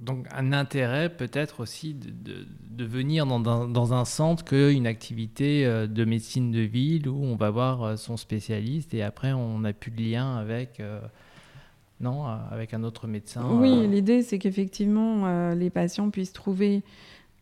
Donc 0.00 0.26
un 0.30 0.52
intérêt 0.52 1.08
peut-être 1.08 1.60
aussi 1.60 1.94
de, 1.94 2.84
venir 2.84 3.26
dans, 3.26 3.92
un 3.92 4.04
centre 4.04 4.44
qu'une 4.44 4.86
activité 4.86 5.66
euh, 5.66 5.88
de 5.88 6.04
médecine 6.04 6.52
de 6.52 6.60
ville 6.60 7.08
où 7.08 7.24
on 7.24 7.34
va 7.34 7.50
voir 7.50 7.82
euh, 7.82 7.96
son 7.96 8.16
spécialiste 8.16 8.94
et 8.94 9.02
après 9.02 9.32
on 9.32 9.58
n'a 9.58 9.72
plus 9.72 9.90
de 9.90 10.00
lien 10.00 10.36
avec, 10.36 10.78
euh, 10.78 11.00
non, 12.00 12.24
avec 12.26 12.74
un 12.74 12.84
autre 12.84 13.08
médecin. 13.08 13.44
Oui, 13.50 13.88
l'idée 13.88 14.22
c'est 14.22 14.38
qu'effectivement 14.38 15.52
les 15.52 15.70
patients 15.70 16.10
puissent 16.10 16.32
trouver 16.32 16.84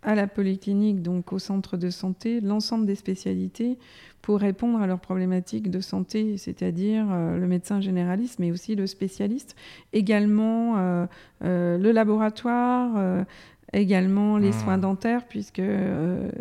à 0.06 0.14
la 0.14 0.28
polyclinique, 0.28 1.02
donc 1.02 1.32
au 1.32 1.38
centre 1.38 1.76
de 1.76 1.90
santé, 1.90 2.40
l'ensemble 2.40 2.86
des 2.86 2.94
spécialités 2.94 3.76
pour 4.22 4.38
répondre 4.38 4.80
à 4.80 4.86
leurs 4.86 5.00
problématiques 5.00 5.70
de 5.70 5.80
santé, 5.80 6.36
c'est-à-dire 6.36 7.06
euh, 7.10 7.36
le 7.36 7.46
médecin 7.46 7.80
généraliste, 7.80 8.38
mais 8.38 8.50
aussi 8.52 8.76
le 8.76 8.86
spécialiste, 8.86 9.56
également 9.92 10.78
euh, 10.78 11.06
euh, 11.44 11.76
le 11.76 11.90
laboratoire, 11.92 13.24
également 13.72 14.38
les 14.38 14.50
mmh. 14.50 14.60
soins 14.64 14.78
dentaires, 14.78 15.26
puisque 15.28 15.62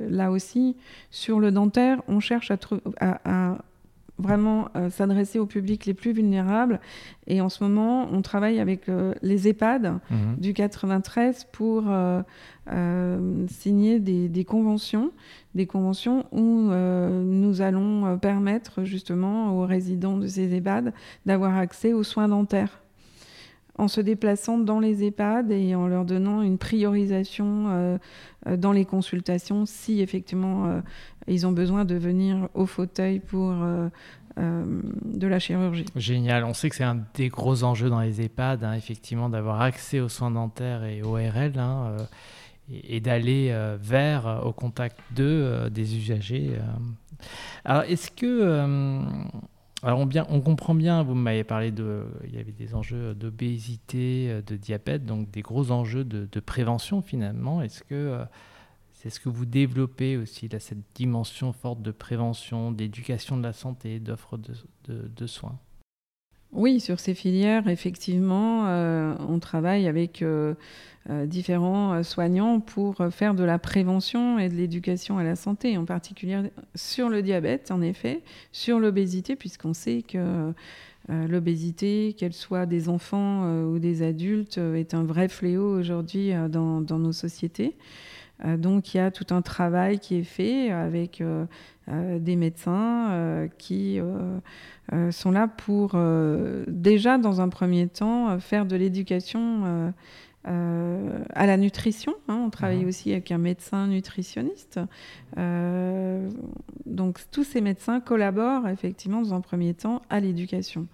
là 0.10 0.32
aussi, 0.32 0.78
sur 1.10 1.40
le 1.40 1.52
dentaire, 1.52 2.02
on 2.08 2.20
cherche 2.20 2.52
à, 2.52 2.58
à 3.00 3.58
vraiment 4.18 4.70
euh, 4.76 4.90
s'adresser 4.90 5.40
au 5.40 5.46
public 5.46 5.86
les 5.86 5.94
plus 5.94 6.14
vulnérables. 6.14 6.80
Et 7.28 7.42
en 7.42 7.50
ce 7.50 7.64
moment, 7.64 8.08
on 8.12 8.22
travaille 8.22 8.60
avec 8.60 8.88
euh, 8.88 9.14
les 9.22 9.48
EHPAD 9.48 10.00
mhm. 10.10 10.38
du 10.38 10.54
93 10.54 11.48
pour 11.52 11.84
euh, 11.88 12.24
signer 13.48 14.00
des, 14.00 14.46
conventions, 14.46 15.12
des 15.54 15.66
conventions 15.66 16.26
où 16.32 16.70
nous 16.72 17.62
allons 17.62 18.18
permettre 18.18 18.84
justement 18.84 19.58
aux 19.58 19.66
résidents 19.66 20.18
de 20.18 20.28
ces 20.28 20.54
EHPAD 20.56 20.94
d'avoir 21.26 21.58
accès 21.58 21.94
aux 21.94 22.04
soins 22.04 22.28
dentaires 22.28 22.82
en 23.78 23.90
se 23.90 24.00
déplaçant 24.00 24.58
dans 24.58 24.80
les 24.80 25.04
EHPAD 25.04 25.52
et 25.52 25.76
en 25.76 25.88
leur 25.88 26.06
donnant 26.06 26.42
une 26.42 26.58
priorisation 26.58 28.00
dans 28.50 28.72
les 28.72 28.86
consultations 28.86 29.66
si 29.66 30.02
effectivement 30.02 30.82
ils 31.28 31.48
ont 31.48 31.52
besoin 31.52 31.86
de 31.86 31.96
venir 31.96 32.50
au 32.54 32.66
fauteuil 32.66 33.20
pour 33.20 33.52
euh, 33.52 33.90
euh, 34.38 34.82
de 35.04 35.28
la 35.28 35.40
chirurgie. 35.40 35.86
Génial. 35.96 36.44
On 36.44 36.54
sait 36.54 36.70
que 36.70 36.76
c'est 36.76 36.84
un 36.84 37.04
des 37.16 37.30
gros 37.30 37.64
enjeux 37.64 37.90
dans 37.90 38.02
les 38.02 38.22
EHPAD, 38.22 38.64
hein, 38.64 38.74
effectivement, 38.74 39.30
d'avoir 39.30 39.62
accès 39.62 40.00
aux 40.00 40.10
soins 40.10 40.32
dentaires 40.32 40.84
et 40.84 41.02
aux 41.02 41.14
RL. 41.14 41.58
Hein, 41.58 41.96
euh, 42.00 42.06
et, 42.84 43.00
d'aller 43.00 43.56
vers, 43.80 44.42
au 44.44 44.52
contact 44.52 44.98
d'eux, 45.12 45.70
des 45.70 45.98
usagers. 45.98 46.54
Alors, 47.64 47.84
est-ce 47.84 48.10
que. 48.10 49.00
alors, 49.84 50.00
on, 50.00 50.08
bien, 50.08 50.26
on 50.30 50.42
comprend 50.42 50.74
bien, 50.74 51.04
vous 51.04 51.14
m'avez 51.14 51.44
parlé 51.44 51.70
de. 51.70 52.06
Il 52.24 52.34
y 52.34 52.40
avait 52.40 52.52
des 52.52 52.74
enjeux 52.74 53.14
d'obésité, 53.14 54.42
de 54.48 54.56
diabète, 54.56 55.06
donc 55.06 55.30
des 55.30 55.44
gros 55.44 55.70
enjeux 55.70 56.04
de 56.04 56.40
prévention 56.40 57.04
finalement. 57.04 57.62
Est-ce 57.62 57.84
que 57.84 58.26
est-ce 59.06 59.20
que 59.20 59.30
vous 59.30 59.46
développez 59.46 60.18
aussi 60.18 60.50
cette 60.60 60.84
dimension 60.96 61.54
forte 61.54 61.82
de 61.82 61.92
prévention, 61.92 62.72
d'éducation 62.72 63.38
de 63.38 63.44
la 63.44 63.54
santé, 63.54 64.00
d'offre 64.00 64.40
de, 64.88 65.28
soins 65.28 65.60
Oui, 66.52 66.80
sur 66.80 67.00
ces 67.00 67.14
filières, 67.14 67.68
effectivement, 67.68 68.66
euh, 68.68 69.14
on 69.30 69.38
travaille 69.38 69.88
avec 69.88 70.24
euh, 70.24 70.56
euh, 71.12 71.28
différents 71.28 72.02
soignants 72.02 72.60
pour 72.60 72.96
faire 73.12 73.36
de 73.36 73.44
la 73.44 73.60
prévention 73.60 74.40
et 74.40 74.50
de 74.50 74.56
l'éducation 74.56 75.20
à 75.20 75.24
la 75.24 75.36
santé, 75.36 75.78
en 75.78 75.86
particulier 75.86 76.42
sur 76.74 77.10
le 77.10 77.22
diabète, 77.22 77.70
en 77.70 77.82
effet, 77.82 78.24
sur 78.52 78.80
l'obésité, 78.80 79.36
puisqu'on 79.36 79.74
sait 79.74 80.02
que 80.02 80.52
l'obésité, 81.08 82.16
qu'elle 82.18 82.34
soit 82.34 82.66
des 82.66 82.90
enfants 82.90 83.66
ou 83.66 83.78
des 83.78 84.02
adultes, 84.02 84.58
est 84.58 84.96
un 84.96 85.04
vrai 85.04 85.28
fléau 85.28 85.78
aujourd'hui 85.78 86.32
dans, 86.50 86.82
nos 86.82 87.12
sociétés. 87.12 87.76
Euh, 88.44 88.58
donc 88.58 88.94
il 88.94 88.98
y 88.98 89.00
a 89.00 89.12
tout 89.12 89.34
un 89.34 89.42
travail 89.42 90.00
qui 90.00 90.16
est 90.16 90.24
fait 90.24 90.72
avec 90.72 91.22
euh, 91.22 91.46
euh, 91.90 92.20
des 92.20 92.36
médecins 92.36 93.48
qui 93.58 94.00
sont 95.12 95.32
là 95.32 95.48
pour 95.48 95.98
déjà 96.68 97.18
dans 97.18 97.42
un 97.42 97.50
premier 97.50 97.88
temps 97.88 98.40
faire 98.40 98.66
de 98.66 98.76
l'éducation 98.76 99.94
à 100.44 101.46
la 101.46 101.58
nutrition. 101.58 102.14
Hein. 102.28 102.42
On 102.46 102.50
travaille 102.50 102.84
mhm. 102.84 102.88
aussi 102.88 103.12
avec 103.12 103.32
un 103.32 103.38
médecin 103.38 103.88
nutritionniste. 103.88 104.80
donc 106.86 107.20
tous 107.32 107.44
ces 107.44 107.62
médecins 107.62 108.00
collaborent 108.00 108.68
effectivement 108.68 109.22
dans 109.22 109.34
un 109.34 109.42
premier 109.42 109.74
temps 109.74 110.02
à 110.10 110.20
l'éducation. 110.20 110.88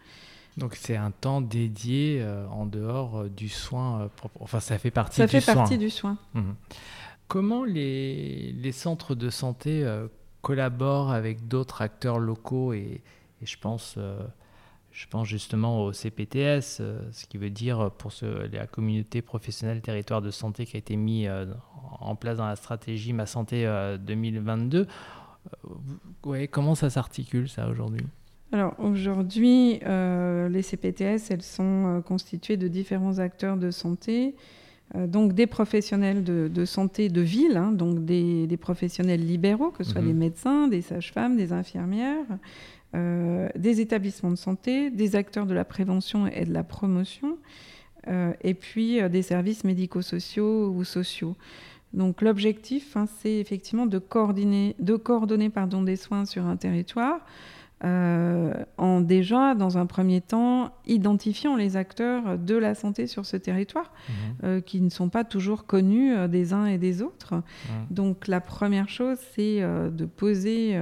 Donc 0.58 0.76
c'est 0.76 0.98
un 0.98 1.12
temps 1.12 1.40
dédié 1.40 2.26
en 2.52 2.66
dehors 2.66 3.30
du 3.30 3.48
soin. 3.48 4.10
Enfin, 4.40 4.60
ça 4.60 4.78
fait 4.78 4.92
partie 4.92 5.22
du 5.22 5.28
soin. 5.28 5.40
Ça 5.40 5.46
fait 5.46 5.54
partie 5.54 5.78
du 5.78 5.90
soin. 5.90 6.18
Comment 7.32 7.64
les, 7.64 8.74
centres 8.74 9.16
de 9.16 9.30
santé 9.30 9.86
euh, 9.86 10.10
collaborent 10.42 11.14
avec 11.14 11.48
d'autres 11.48 11.82
acteurs 11.82 12.20
locaux 12.20 12.74
et, 12.74 13.02
je, 13.42 13.56
pense, 13.56 13.96
euh, 13.98 14.20
je 14.92 15.08
pense 15.08 15.30
justement 15.30 15.86
au 15.86 15.94
CPTS, 15.94 16.82
euh, 16.82 17.00
ce 17.14 17.26
qui 17.28 17.38
veut 17.38 17.50
dire 17.50 17.90
pour 17.92 18.12
la 18.52 18.68
communauté 18.68 19.22
professionnelle 19.22 19.80
territoire 19.80 20.22
de 20.22 20.30
santé 20.30 20.66
qui 20.66 20.76
a 20.76 20.80
été 20.80 20.98
mis 20.98 21.26
en 22.02 22.18
place 22.18 22.36
dans 22.36 22.48
la 22.48 22.58
stratégie 22.58 23.14
Ma 23.14 23.26
Santé 23.26 23.66
2022. 24.02 24.86
Ouais, 26.26 26.50
comment 26.50 26.76
ça 26.76 26.90
s'articule 26.90 27.48
ça 27.48 27.70
aujourd'hui? 27.70 28.06
Alors 28.52 28.76
aujourd'hui, 28.78 29.80
les 29.80 30.62
CPTS, 30.64 31.32
elles 31.32 31.44
sont 31.44 32.04
constituées 32.06 32.58
de 32.58 32.68
différents 32.68 33.20
acteurs 33.20 33.56
de 33.56 33.72
santé 33.72 34.36
donc 34.96 35.34
des 35.34 35.48
professionnels 35.48 36.24
de, 36.24 36.66
santé 36.66 37.10
de 37.10 37.22
ville, 37.22 37.56
hein, 37.56 37.72
donc 37.72 38.04
des, 38.04 38.58
professionnels 38.60 39.26
libéraux, 39.26 39.72
que 39.72 39.84
ce 39.84 39.92
soit 39.92 40.02
des 40.02 40.14
mhm. 40.14 40.20
médecins, 40.20 40.68
des 40.68 40.82
sages-femmes, 40.82 41.38
des 41.38 41.54
infirmières, 41.54 42.26
euh, 42.96 43.48
des 43.56 43.80
établissements 43.80 44.32
de 44.32 44.36
santé, 44.36 44.90
des 44.90 45.16
acteurs 45.16 45.46
de 45.46 45.54
la 45.54 45.64
prévention 45.64 46.28
et 46.28 46.44
de 46.44 46.54
la 46.54 46.64
promotion, 46.64 47.38
euh, 48.08 48.34
et 48.42 48.54
puis 48.54 49.00
des 49.10 49.22
services 49.22 49.64
médico-sociaux 49.64 50.70
ou 50.70 50.84
sociaux. 50.84 51.36
Donc 51.94 52.22
l'objectif, 52.22 52.96
hein, 52.96 53.06
c'est 53.20 53.36
effectivement 53.36 53.86
de 53.86 53.98
coordonner, 53.98 54.76
de 54.80 54.96
coordonner 54.96 55.50
pardon, 55.50 55.84
des 55.84 55.98
soins 55.98 56.26
sur 56.26 56.46
un 56.46 56.56
territoire 56.56 57.22
en 57.84 59.02
déjà, 59.02 59.56
dans 59.56 59.78
un 59.78 59.86
premier 59.86 60.22
temps, 60.22 60.72
identifiant 60.86 61.56
les 61.56 61.78
acteurs 61.78 62.38
de 62.38 62.56
la 62.56 62.76
santé 62.76 63.08
sur 63.08 63.26
ce 63.26 63.38
territoire, 63.38 63.92
mmh. 64.44 64.62
qui 64.62 64.82
ne 64.82 64.90
sont 64.90 65.10
pas 65.10 65.24
toujours 65.24 65.66
connus 65.66 66.14
des 66.30 66.54
uns 66.54 66.66
et 66.66 66.78
des 66.78 67.02
autres. 67.02 67.36
Mmh. 67.36 67.72
Donc 67.90 68.28
la 68.28 68.42
première 68.42 68.90
chose, 68.90 69.18
c'est 69.34 69.62
de 69.62 70.06
poser 70.06 70.80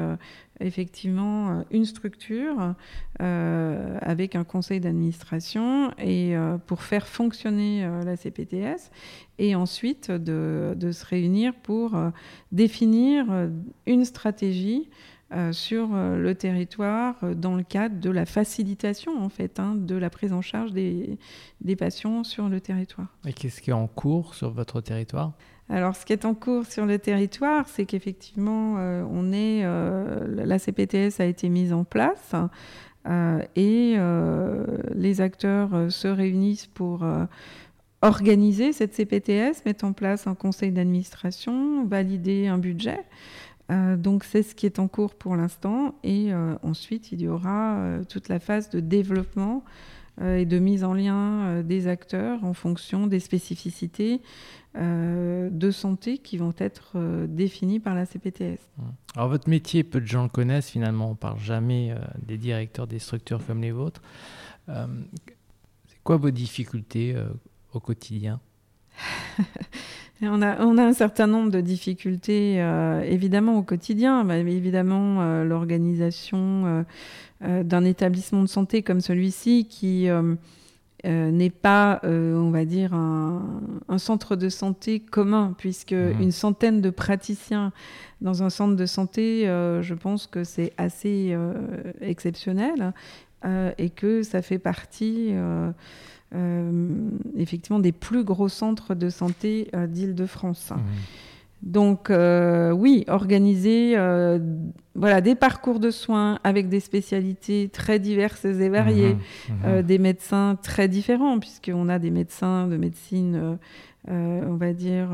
effectivement 0.59 1.49
euh, 1.49 1.61
une 1.71 1.85
structure 1.85 2.75
euh, 3.21 3.97
avec 4.01 4.35
un 4.35 4.43
conseil 4.43 4.79
d'administration 4.79 5.91
et 5.97 6.35
euh, 6.35 6.57
pour 6.57 6.83
faire 6.83 7.07
fonctionner 7.07 7.87
la 8.05 8.15
CPTS 8.15 8.91
et 9.37 9.55
ensuite 9.55 10.11
de, 10.11 10.91
se 10.91 11.05
réunir 11.05 11.53
pour 11.55 11.95
définir 12.51 13.25
une 13.85 14.05
stratégie 14.05 14.89
sur 15.51 15.89
le 15.93 16.33
territoire 16.33 17.15
dans 17.36 17.55
le 17.55 17.63
cadre 17.63 18.00
de 18.00 18.09
la 18.09 18.25
facilitation 18.25 19.24
en 19.24 19.29
fait 19.29 19.59
hein, 19.59 19.75
de 19.75 19.95
la 19.95 20.09
prise 20.09 20.33
en 20.33 20.41
charge 20.41 20.71
des, 20.71 21.19
des 21.62 21.75
patients 21.75 22.24
sur 22.24 22.50
le 22.50 22.59
territoire. 22.59 23.07
Et 23.25 23.33
qu'est-ce 23.33 23.62
qui 23.62 23.69
est 23.69 23.74
en 23.74 23.88
cours 23.88 24.33
sur 24.33 24.51
votre 24.51 24.81
territoire? 24.81 25.33
Alors, 25.69 25.95
ce 25.95 26.03
qui 26.03 26.13
est 26.13 26.25
en 26.25 26.33
cours 26.33 26.65
sur 26.65 26.88
le 26.88 26.98
territoire, 26.98 27.67
c'est 27.69 27.86
qu'effectivement, 27.86 28.77
euh, 28.79 29.03
on 29.09 29.31
est, 29.31 29.62
euh, 29.63 30.25
la 30.43 30.57
CPTS 30.57 31.19
a 31.19 31.25
été 31.25 31.48
mise 31.48 31.74
en 31.74 31.83
place 31.83 32.33
euh, 33.07 33.41
et 33.55 33.98
les 34.95 35.21
acteurs 35.21 35.91
se 35.91 36.07
réunissent 36.07 36.67
pour 36.67 37.05
organiser 38.01 38.74
cette 38.74 38.93
CPTS, 38.93 39.63
mettre 39.65 39.86
en 39.86 39.93
place 39.93 40.25
un 40.25 40.36
conseil 40.36 40.71
d'administration, 40.71 41.86
valider 41.86 42.48
un 42.48 42.57
budget. 42.57 43.05
Donc 43.69 44.23
c'est 44.23 44.41
ce 44.41 44.55
qui 44.55 44.65
est 44.65 44.79
en 44.79 44.88
cours 44.88 45.13
pour 45.13 45.35
l'instant 45.35 45.95
et 46.03 46.33
ensuite 46.63 47.11
il 47.11 47.21
y 47.21 47.27
aura 47.27 47.99
toute 48.09 48.27
la 48.27 48.39
phase 48.39 48.69
de 48.69 48.79
développement 48.79 49.63
et 50.21 50.45
de 50.45 50.59
mise 50.59 50.83
en 50.83 50.93
lien 50.93 51.61
des 51.61 51.88
acteurs 51.88 52.43
en 52.43 52.53
fonction 52.53 53.07
des 53.07 53.19
spécificités 53.19 54.21
euh, 54.77 55.49
de 55.51 55.71
santé 55.71 56.19
qui 56.19 56.38
vont 56.38 56.53
être 56.59 56.91
euh, 56.93 57.25
définis 57.25 57.79
par 57.79 57.95
la 57.95 58.05
CPTS. 58.05 58.59
Mmh. 58.77 58.83
Alors 59.15 59.29
votre 59.29 59.49
métier, 59.49 59.83
peu 59.83 59.99
de 59.99 60.05
gens 60.05 60.21
le 60.21 60.29
connaissent 60.29 60.69
finalement, 60.69 61.07
on 61.07 61.11
ne 61.11 61.15
parle 61.15 61.39
jamais 61.39 61.91
euh, 61.91 61.97
des 62.21 62.38
directeurs 62.38 62.85
des 62.85 62.99
structures 62.99 63.43
comme 63.43 63.63
les 63.63 63.71
vôtres. 63.71 64.03
c'est 64.67 65.97
quoi 66.03 66.17
vos 66.17 66.29
difficultés 66.29 67.15
au 67.73 67.79
quotidien? 67.79 68.39
on, 70.21 70.41
a, 70.41 70.63
on 70.63 70.77
a, 70.77 70.83
un 70.83 70.93
certain 70.93 71.27
nombre 71.27 71.51
de 71.51 71.61
difficultés 71.61 72.55
évidemment 73.05 73.57
au 73.57 73.63
quotidien, 73.63 74.23
bah, 74.23 74.37
évidemment 74.37 75.43
l'organisation 75.43 76.85
d'un 77.41 77.85
établissement 77.85 78.41
de 78.41 78.47
santé 78.47 78.83
comme 78.83 79.01
celui-ci 79.01 79.65
qui 79.65 80.09
euh, 81.05 81.31
n'est 81.31 81.49
pas, 81.49 82.01
euh, 82.03 82.35
on 82.35 82.51
va 82.51 82.65
dire, 82.65 82.93
un, 82.93 83.97
centre 83.97 84.35
de 84.35 84.49
santé 84.49 84.99
commun, 84.99 85.55
puisque 85.57 85.93
mmh. 85.93 86.21
une 86.21 86.31
centaine 86.33 86.81
de 86.81 86.89
praticiens 86.89 87.71
dans 88.19 88.43
un 88.43 88.49
centre 88.49 88.75
de 88.75 88.85
santé, 88.85 89.47
euh, 89.47 89.81
je 89.81 89.93
pense 89.93 90.27
que 90.27 90.43
c'est 90.43 90.73
assez 90.77 91.35
exceptionnel 92.01 92.93
et 93.77 93.89
que 93.89 94.23
ça 94.23 94.41
fait 94.41 94.59
partie 94.59 95.33
effectivement 97.36 97.79
des 97.79 97.91
plus 97.91 98.24
gros 98.24 98.50
centres 98.50 98.95
de 98.95 99.09
santé 99.09 99.69
d'Île-de-France. 99.88 100.71
Mmh. 100.71 100.79
Donc 101.62 102.09
euh, 102.09 102.71
oui, 102.71 103.03
organiser 103.09 103.93
euh, 103.98 104.39
voilà, 104.95 105.19
des 105.19 105.36
parcours 105.36 105.79
de 105.79 105.91
soins 105.91 106.39
avec 106.43 106.69
des 106.69 106.79
spécialités 106.79 107.69
très 107.71 108.00
diverses 108.00 108.45
et 108.45 108.69
variées, 108.69 109.15
mmh, 109.15 109.17
mmh. 109.17 109.55
Euh, 109.65 109.81
des 109.81 110.00
médecins 110.00 110.57
très 110.62 110.88
différents, 110.88 111.38
puisqu'on 111.39 111.89
a 111.89 112.00
des 112.00 112.12
médecins 112.12 112.67
de 112.67 112.77
médecine, 112.77 113.58
on 114.07 114.55
va 114.55 114.73
dire, 114.73 115.09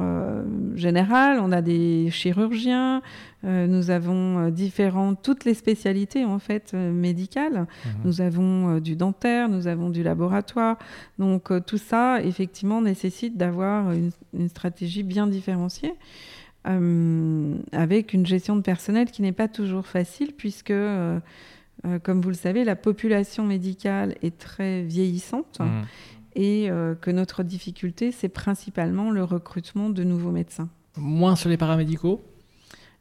générale, 0.76 1.40
on 1.42 1.52
a 1.52 1.62
des 1.62 2.10
chirurgiens, 2.12 3.02
nous 3.44 3.90
avons 3.90 4.50
différents, 4.50 5.16
toutes 5.16 5.44
les 5.44 5.54
spécialités 5.54 6.24
en 6.24 6.40
fait 6.40 6.74
médicales. 6.74 7.62
Mmh. 7.62 7.90
Nous 8.06 8.22
avons 8.22 8.80
du 8.80 8.96
dentaire, 8.96 9.50
nous 9.50 9.68
avons 9.68 9.90
du 9.90 10.04
laboratoire. 10.04 10.78
Donc 11.20 11.52
tout 11.66 11.78
ça, 11.78 12.22
effectivement, 12.22 12.82
nécessite 12.82 13.36
d'avoir 13.38 13.92
une 13.92 14.48
stratégie 14.48 15.04
bien 15.04 15.28
différenciée. 15.28 15.94
Euh, 16.68 17.58
avec 17.72 18.14
une 18.14 18.26
gestion 18.26 18.56
de 18.56 18.62
personnel 18.62 19.12
qui 19.12 19.22
n'est 19.22 19.32
pas 19.32 19.48
toujours 19.48 19.86
facile 19.86 20.34
puisque, 20.36 20.72
euh, 20.72 21.20
euh, 21.86 22.00
comme 22.00 22.22
vous 22.22 22.30
le 22.30 22.36
savez, 22.36 22.64
la 22.64 22.76
population 22.76 23.46
médicale 23.46 24.16
est 24.24 24.38
très 24.40 24.82
vieillissante 24.82 25.60
mmh. 25.60 25.82
Et 26.36 26.70
que 27.02 27.12
notre 27.12 27.44
difficulté, 27.44 28.12
c'est 28.12 28.30
principalement 28.30 29.10
le 29.12 29.24
recrutement 29.24 29.90
de 29.90 30.04
nouveaux 30.04 30.32
médecins. 30.32 30.70
Moins 30.98 31.36
sur 31.36 31.50
les 31.50 31.58
paramédicaux? 31.58 32.24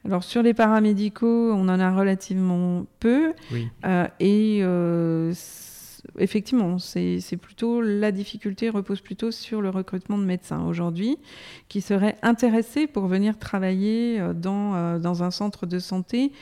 Alors 0.05 0.23
sur 0.23 0.42
les 0.42 0.55
paramédicaux, 0.55 1.53
on 1.53 1.68
en 1.68 1.81
a 1.81 1.94
relativement 1.97 2.87
peu. 3.01 3.33
Oui. 3.53 3.68
et 4.20 4.62
effectivement, 6.18 6.79
c'est 6.79 7.37
plutôt 7.40 7.81
la 7.81 8.12
difficulté 8.12 8.68
repose 8.68 9.01
plutôt 9.01 9.31
sur 9.31 9.61
le 9.61 9.70
recrutement 9.70 10.18
de 10.18 10.25
médecins 10.25 10.64
aujourd'hui, 10.64 11.16
qui 11.68 11.81
seraient 11.81 12.16
intéressés 12.23 12.87
pour 12.87 13.07
venir 13.07 13.38
travailler 13.38 14.20
euh, 14.20 14.33
dans, 14.33 14.75
euh, 14.75 14.99
dans 14.99 15.23
un 15.23 15.31
centre 15.31 15.66
de 15.66 15.79
santé 15.79 16.33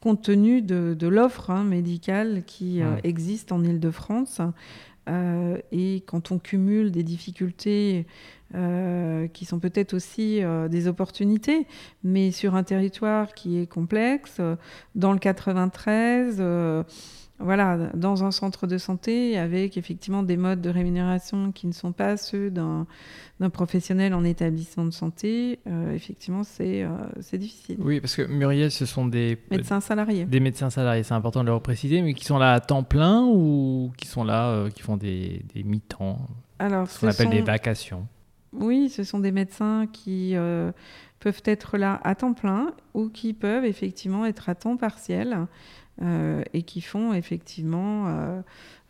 compte 0.00 0.22
tenu 0.22 0.62
de, 0.62 0.94
de 0.96 1.08
l'offre 1.08 1.50
hein, 1.50 1.64
médicale 1.64 2.44
qui 2.46 2.82
euh, 2.82 2.96
existe 3.02 3.50
en 3.50 3.64
Ile-de-France. 3.64 4.40
Et 5.72 6.02
quand 6.06 6.32
on 6.32 6.38
cumule 6.38 6.90
des 6.90 7.02
difficultés 7.02 8.06
qui 8.52 9.44
sont 9.44 9.58
peut-être 9.58 9.94
aussi 9.94 10.40
des 10.70 10.88
opportunités, 10.88 11.66
mais 12.04 12.30
sur 12.30 12.54
un 12.54 12.62
territoire 12.62 13.34
qui 13.34 13.58
est 13.58 13.66
complexe, 13.66 14.40
dans 14.94 15.12
le 15.12 15.18
93, 15.18 16.42
voilà, 17.40 17.90
dans 17.94 18.24
un 18.24 18.32
centre 18.32 18.66
de 18.66 18.78
santé 18.78 19.38
avec 19.38 19.76
effectivement 19.76 20.24
des 20.24 20.36
modes 20.36 20.60
de 20.60 20.70
rémunération 20.70 21.52
qui 21.52 21.68
ne 21.68 21.72
sont 21.72 21.92
pas 21.92 22.16
ceux 22.16 22.50
d'un 22.50 22.86
professionnel 23.52 24.12
en 24.12 24.24
établissement 24.24 24.84
de 24.84 24.90
santé, 24.90 25.60
euh, 25.68 25.94
effectivement, 25.94 26.42
euh, 26.60 26.98
c'est 27.20 27.38
difficile. 27.38 27.76
Oui, 27.78 28.00
parce 28.00 28.16
que 28.16 28.22
Muriel, 28.22 28.72
ce 28.72 28.86
sont 28.86 29.06
des 29.06 29.38
médecins 29.52 29.80
salariés. 29.80 30.24
Des 30.24 30.40
médecins 30.40 30.70
salariés, 30.70 31.04
c'est 31.04 31.14
important 31.14 31.44
de 31.44 31.50
le 31.50 31.60
préciser, 31.60 32.02
mais 32.02 32.14
qui 32.14 32.24
sont 32.24 32.38
là 32.38 32.54
à 32.54 32.60
temps 32.60 32.82
plein 32.82 33.24
ou 33.24 33.92
qui 33.96 34.08
sont 34.08 34.24
là, 34.24 34.48
euh, 34.48 34.70
qui 34.70 34.82
font 34.82 34.96
des, 34.96 35.44
des 35.54 35.62
mi-temps 35.62 36.18
Alors, 36.58 36.90
ce 36.90 36.98
qu'on 36.98 37.08
appelle 37.08 37.30
des 37.30 37.42
vacations. 37.42 38.08
Oui, 38.52 38.88
ce 38.88 39.04
sont 39.04 39.20
des 39.20 39.30
médecins 39.30 39.86
qui 39.92 40.34
peuvent 41.20 41.42
être 41.44 41.76
là 41.76 42.00
à 42.02 42.14
temps 42.14 42.32
plein 42.32 42.72
ou 42.94 43.10
qui 43.10 43.34
peuvent 43.34 43.64
effectivement 43.64 44.24
être 44.24 44.48
à 44.48 44.54
temps 44.54 44.76
partiel. 44.76 45.46
Euh, 46.00 46.44
et 46.52 46.62
qui 46.62 46.80
font 46.80 47.12
effectivement 47.12 48.06
euh, 48.06 48.40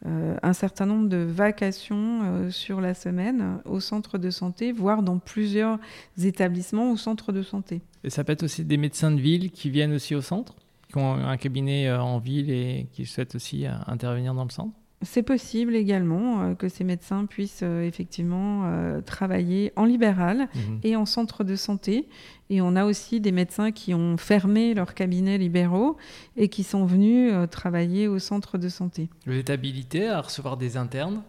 euh, 0.05 0.37
un 0.43 0.53
certain 0.53 0.85
nombre 0.85 1.09
de 1.09 1.17
vacations 1.17 2.51
sur 2.51 2.83
la 2.83 2.93
semaine 2.93 3.61
au 3.65 3.81
centre 3.81 4.19
de 4.19 4.29
santé, 4.29 4.73
voire 4.73 5.03
dans 5.03 5.19
plusieurs 5.19 5.79
établissements 6.23 6.91
ou 6.91 6.99
centres 6.99 7.33
de 7.33 7.43
santé. 7.43 7.81
Et 8.05 8.11
ça 8.11 8.25
peut 8.25 8.33
être 8.33 8.43
aussi 8.43 8.63
des 8.63 8.77
médecins 8.77 9.11
de 9.11 9.21
ville 9.21 9.51
qui 9.51 9.71
viennent 9.71 9.95
aussi 9.95 10.15
au 10.15 10.21
centre, 10.21 10.55
qui 10.89 10.99
ont 10.99 11.15
un 11.15 11.37
cabinet 11.39 11.91
en 11.91 12.19
ville 12.19 12.51
et 12.51 12.89
qui 12.93 13.07
souhaitent 13.07 13.37
aussi 13.37 13.65
intervenir 13.87 14.35
dans 14.35 14.45
le 14.45 14.51
centre? 14.51 14.75
C'est 15.03 15.23
possible 15.23 15.77
également 15.77 16.43
euh, 16.43 16.55
que 16.55 16.69
ces 16.69 16.83
médecins 16.83 17.27
puissent 17.27 17.61
euh, 17.63 17.87
effectivement 17.87 18.63
euh, 18.65 19.01
travailler 19.01 19.73
en 19.77 19.85
libéral 19.85 20.49
mhm. 20.55 20.81
et 20.83 20.97
en 20.97 21.07
centre 21.07 21.45
de 21.45 21.55
santé. 21.55 22.09
Et 22.51 22.61
on 22.61 22.75
a 22.75 22.85
aussi 22.85 23.21
des 23.21 23.31
médecins 23.31 23.71
qui 23.71 23.95
ont 23.95 24.17
fermé 24.17 24.75
leurs 24.75 24.95
cabinets 24.95 25.39
libéraux 25.39 25.97
et 26.37 26.49
qui 26.49 26.65
sont 26.65 26.85
venus 26.85 27.33
travailler 27.51 28.09
au 28.09 28.19
centre 28.19 28.57
de 28.57 28.71
santé. 28.71 29.11
Vous 29.27 29.35
êtes 29.35 29.51
habilité 29.51 30.09
à 30.09 30.23
recevoir 30.23 30.57
des 30.57 30.79
internes? 30.79 31.23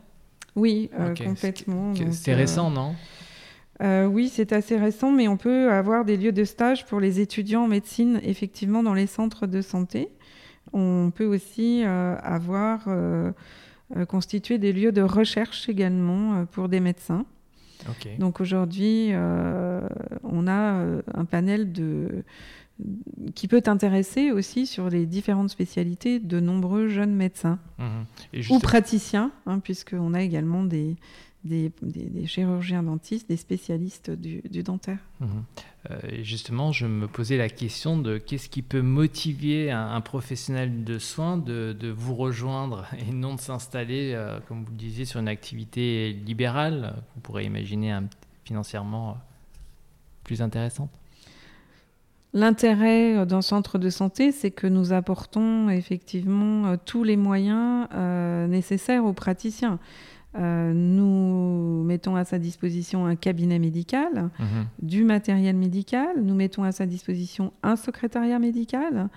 Oui, 0.56 0.90
complètement. 1.22 1.94
C'est 2.12 2.34
récent, 2.34 2.72
non? 2.72 2.96
oui, 3.82 4.30
c'est 4.30 4.54
assez 4.54 4.78
récent, 4.78 5.12
mais 5.12 5.28
on 5.28 5.36
peut 5.36 5.70
avoir 5.74 6.06
des 6.06 6.16
lieux 6.16 6.32
de 6.32 6.46
stage 6.46 6.86
pour 6.86 7.02
les 7.02 7.20
étudiants 7.20 7.64
en 7.64 7.68
médecine, 7.68 8.22
effectivement, 8.24 8.82
dans 8.82 8.94
les 8.94 9.08
centres 9.08 9.46
de 9.46 9.62
santé. 9.62 10.08
On 10.74 11.12
peut 11.16 11.26
aussi 11.26 11.84
avoir 11.84 12.88
euh, 13.98 14.06
constituer 14.06 14.60
des 14.60 14.72
lieux 14.72 14.92
de 14.92 15.02
recherche 15.02 15.68
également 15.68 16.36
euh, 16.36 16.46
pour 16.46 16.70
des 16.70 16.80
médecins. 16.80 17.26
Donc 18.20 18.42
aujourd'hui, 18.42 19.08
euh, 19.14 19.80
on 20.24 20.48
a 20.48 20.86
un 21.14 21.26
panel 21.26 21.72
de, 21.72 22.26
qui 23.36 23.48
peut 23.48 23.64
intéresser 23.68 24.32
aussi 24.32 24.68
sur 24.68 24.90
les 24.90 25.06
différentes 25.06 25.50
spécialités 25.50 26.20
de 26.20 26.42
nombreux 26.42 26.90
jeunes 26.90 27.16
médecins 27.16 27.58
mmh. 27.78 28.52
ou 28.52 28.60
praticiens, 28.60 29.32
hein, 29.46 29.60
puisqu'on 29.60 30.14
a 30.14 30.22
également 30.22 30.66
des, 30.66 30.98
des, 31.44 31.72
chirurgiens 32.26 32.84
dentistes, 32.84 33.30
des 33.30 33.38
spécialistes 33.38 34.12
du, 34.12 34.42
dentaire. 34.64 34.98
Mhm. 35.20 35.44
Euh, 35.90 36.00
justement, 36.22 36.72
je 36.72 36.86
me 36.86 37.08
posais 37.08 37.38
la 37.38 37.50
question 37.50 37.98
de 37.98 38.18
qu'est-ce 38.18 38.50
qui 38.50 38.62
peut 38.62 38.82
motiver 38.82 39.72
un, 39.72 40.02
professionnel 40.02 40.84
de 40.84 41.00
soins 41.00 41.38
de, 41.38 41.94
vous 41.96 42.16
rejoindre 42.16 42.86
et 43.10 43.14
non 43.14 43.36
de 43.36 43.40
s'installer, 43.40 44.14
euh, 44.14 44.40
comme 44.48 44.64
vous 44.64 44.72
le 44.72 44.78
disiez, 44.78 45.06
sur 45.06 45.20
une 45.20 45.28
activité 45.28 46.12
libérale, 46.12 46.96
qu'on 47.14 47.22
pourrait 47.22 47.46
imaginer 47.46 47.98
financièrement 48.44 49.18
plus 50.24 50.42
intéressante? 50.42 50.90
L'intérêt 52.32 53.26
d'un 53.26 53.42
centre 53.42 53.80
de 53.80 53.90
santé, 53.90 54.32
c'est 54.32 54.52
que 54.52 54.68
nous 54.68 54.94
apportons 54.94 55.68
effectivement 55.70 56.78
tous 56.78 57.04
les 57.04 57.18
moyens 57.18 57.88
nécessaires 58.48 59.04
aux 59.04 59.14
praticiens. 59.14 59.80
Euh, 60.38 60.74
nous 60.74 61.84
mettons 61.84 62.16
à 62.16 62.24
sa 62.24 62.38
disposition 62.38 63.06
un 63.06 63.16
cabinet 63.16 63.58
médical, 63.58 64.30
mhm. 64.40 64.66
du 64.82 65.04
matériel 65.04 65.56
médical, 65.56 66.22
nous 66.22 66.36
mettons 66.36 66.64
à 66.64 66.72
sa 66.72 66.86
disposition 66.86 67.52
un 67.64 67.76
secrétariat 67.76 68.38
médical, 68.38 69.10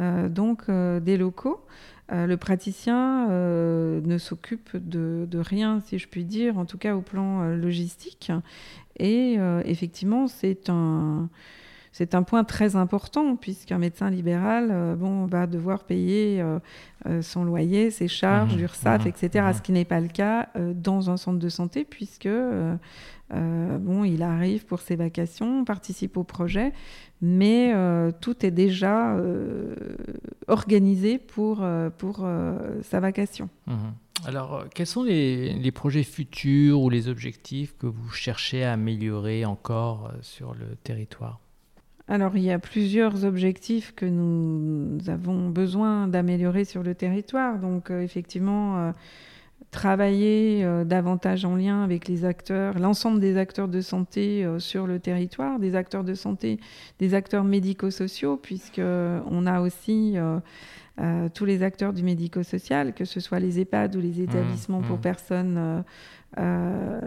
euh, 0.00 0.28
donc 0.28 0.64
euh, 0.68 1.00
des 1.00 1.16
locaux. 1.16 1.64
le 2.10 2.36
praticien 2.36 3.28
ne 3.28 4.18
s'occupe 4.18 4.76
de, 4.76 5.26
de, 5.30 5.38
rien, 5.38 5.80
si 5.80 5.98
je 5.98 6.08
puis 6.08 6.24
dire, 6.24 6.58
en 6.58 6.66
tout 6.66 6.76
cas 6.76 6.94
au 6.94 7.02
plan 7.02 7.54
logistique. 7.54 8.32
Et 8.98 9.38
effectivement, 9.64 10.26
c'est 10.26 10.68
un 10.68 11.28
c'est 11.92 12.14
un 12.14 12.22
point 12.22 12.44
très 12.44 12.76
important 12.76 13.36
puisqu'un 13.36 13.78
médecin 13.78 14.10
libéral 14.10 14.68
euh, 14.70 14.94
bon, 14.94 15.26
va 15.26 15.46
devoir 15.46 15.84
payer 15.84 16.40
euh, 16.40 16.58
euh, 17.06 17.22
son 17.22 17.44
loyer, 17.44 17.90
ses 17.90 18.08
charges, 18.08 18.54
mmh, 18.54 18.58
l'URSSAF, 18.58 19.04
mmh, 19.04 19.08
etc. 19.08 19.44
Mmh. 19.48 19.52
Ce 19.54 19.62
qui 19.62 19.72
n'est 19.72 19.84
pas 19.84 20.00
le 20.00 20.08
cas 20.08 20.48
dans 20.56 21.10
un 21.10 21.16
centre 21.16 21.38
de 21.38 21.48
santé 21.48 21.84
puisque 21.84 22.28
bon, 23.30 24.04
il 24.04 24.22
arrive 24.22 24.66
pour 24.66 24.80
ses 24.80 24.96
vacations, 24.96 25.64
participe 25.64 26.16
au 26.16 26.24
projet, 26.24 26.72
mais 27.20 27.72
tout 28.20 28.44
est 28.44 28.50
déjà 28.50 29.16
organisé 30.48 31.18
pour, 31.18 31.64
pour 31.98 32.26
sa 32.82 33.00
vacation. 33.00 33.48
Alors, 34.26 34.64
quels 34.74 34.86
sont 34.86 35.02
les, 35.02 35.54
les, 35.54 35.72
projets 35.72 36.02
futurs 36.02 36.80
ou 36.80 36.90
les 36.90 37.08
objectifs 37.08 37.74
que 37.78 37.86
vous 37.86 38.10
cherchez 38.10 38.64
à 38.64 38.74
améliorer 38.74 39.46
encore 39.46 40.12
sur 40.20 40.54
le 40.54 40.76
territoire? 40.76 41.40
Alors, 42.10 42.36
il 42.36 42.42
y 42.42 42.50
a 42.50 42.58
plusieurs 42.58 43.24
objectifs 43.24 43.94
que 43.94 44.04
nous 44.04 44.98
avons 45.08 45.48
besoin 45.48 46.08
d'améliorer 46.08 46.64
sur 46.64 46.82
le 46.82 46.92
territoire. 46.96 47.60
Donc, 47.60 47.92
euh, 47.92 48.02
effectivement, 48.02 48.78
euh, 48.78 48.92
travailler 49.70 50.64
euh, 50.64 50.82
davantage 50.84 51.44
en 51.44 51.54
lien 51.54 51.84
avec 51.84 52.08
les 52.08 52.24
acteurs, 52.24 52.80
l'ensemble 52.80 53.20
des 53.20 53.36
acteurs 53.36 53.68
de 53.68 53.80
santé 53.80 54.44
sur 54.58 54.88
le 54.88 54.98
territoire, 54.98 55.60
des 55.60 55.76
acteurs 55.76 56.02
de 56.02 56.14
santé, 56.14 56.58
des 56.98 57.14
acteurs 57.14 57.44
médico-sociaux, 57.44 58.36
puisqu'on 58.36 59.46
a 59.46 59.60
aussi 59.60 60.16
tous 61.34 61.44
les 61.44 61.62
acteurs 61.62 61.92
du 61.92 62.02
médico-social, 62.02 62.92
que 62.94 63.04
ce 63.04 63.20
soit 63.20 63.38
les 63.38 63.60
EHPAD 63.60 63.96
ou 63.96 64.00
les 64.00 64.20
mmh, 64.20 64.24
établissements 64.24 64.82
pour 64.82 64.98
mmh. 64.98 65.00
personnes 65.00 65.84
euh, 66.38 67.00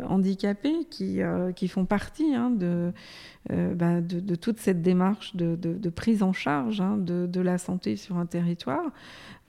qui, 0.90 1.22
euh, 1.22 1.52
qui 1.54 1.68
font 1.68 1.86
partie 1.86 2.36
hein, 2.36 2.50
de, 2.50 2.92
euh, 3.52 3.74
bah, 3.74 4.02
de, 4.02 4.20
de, 4.20 4.36
toute 4.36 4.60
cette 4.60 4.82
démarche 4.82 5.36
de, 5.36 5.56
de 5.56 5.90
prise 5.90 6.24
en 6.24 6.34
charge 6.34 6.82
hein, 6.82 6.98
de, 6.98 7.42
la 7.42 7.58
santé 7.58 7.96
sur 7.96 8.18
un 8.18 8.26
territoire. 8.26 8.92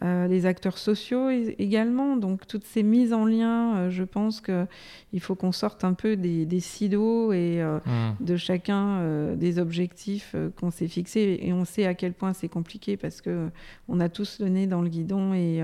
Euh, 0.05 0.27
les 0.27 0.45
acteurs 0.45 0.77
sociaux 0.77 1.31
également. 1.31 2.17
Donc 2.17 2.47
toutes 2.47 2.65
ces 2.65 2.83
mises 2.83 3.15
en 3.15 3.25
lien, 3.25 3.77
euh, 3.77 3.91
je 3.91 4.05
pense 4.05 4.43
qu'il 4.43 5.21
faut 5.21 5.35
qu'on 5.35 5.53
sorte 5.53 5.83
un 5.83 5.95
peu 5.95 6.17
des, 6.17 6.45
des 6.45 6.61
silos 6.61 7.33
et 7.33 7.63
euh, 7.63 7.79
mmh. 7.87 8.25
de 8.25 8.37
chacun 8.37 9.35
des 9.37 9.59
objectifs 9.59 10.37
qu'on 10.61 10.71
s'est 10.71 10.89
fixés. 10.89 11.39
Et 11.41 11.53
on 11.53 11.65
sait 11.65 11.87
à 11.87 11.95
quel 11.95 12.13
point 12.13 12.35
c'est 12.35 12.49
compliqué 12.49 12.97
parce 12.97 13.23
que 13.23 13.49
on 13.89 13.99
a 14.01 14.09
tous 14.09 14.41
le 14.41 14.49
nez 14.49 14.67
dans 14.67 14.83
le 14.83 14.89
guidon 14.89 15.33
et 15.33 15.63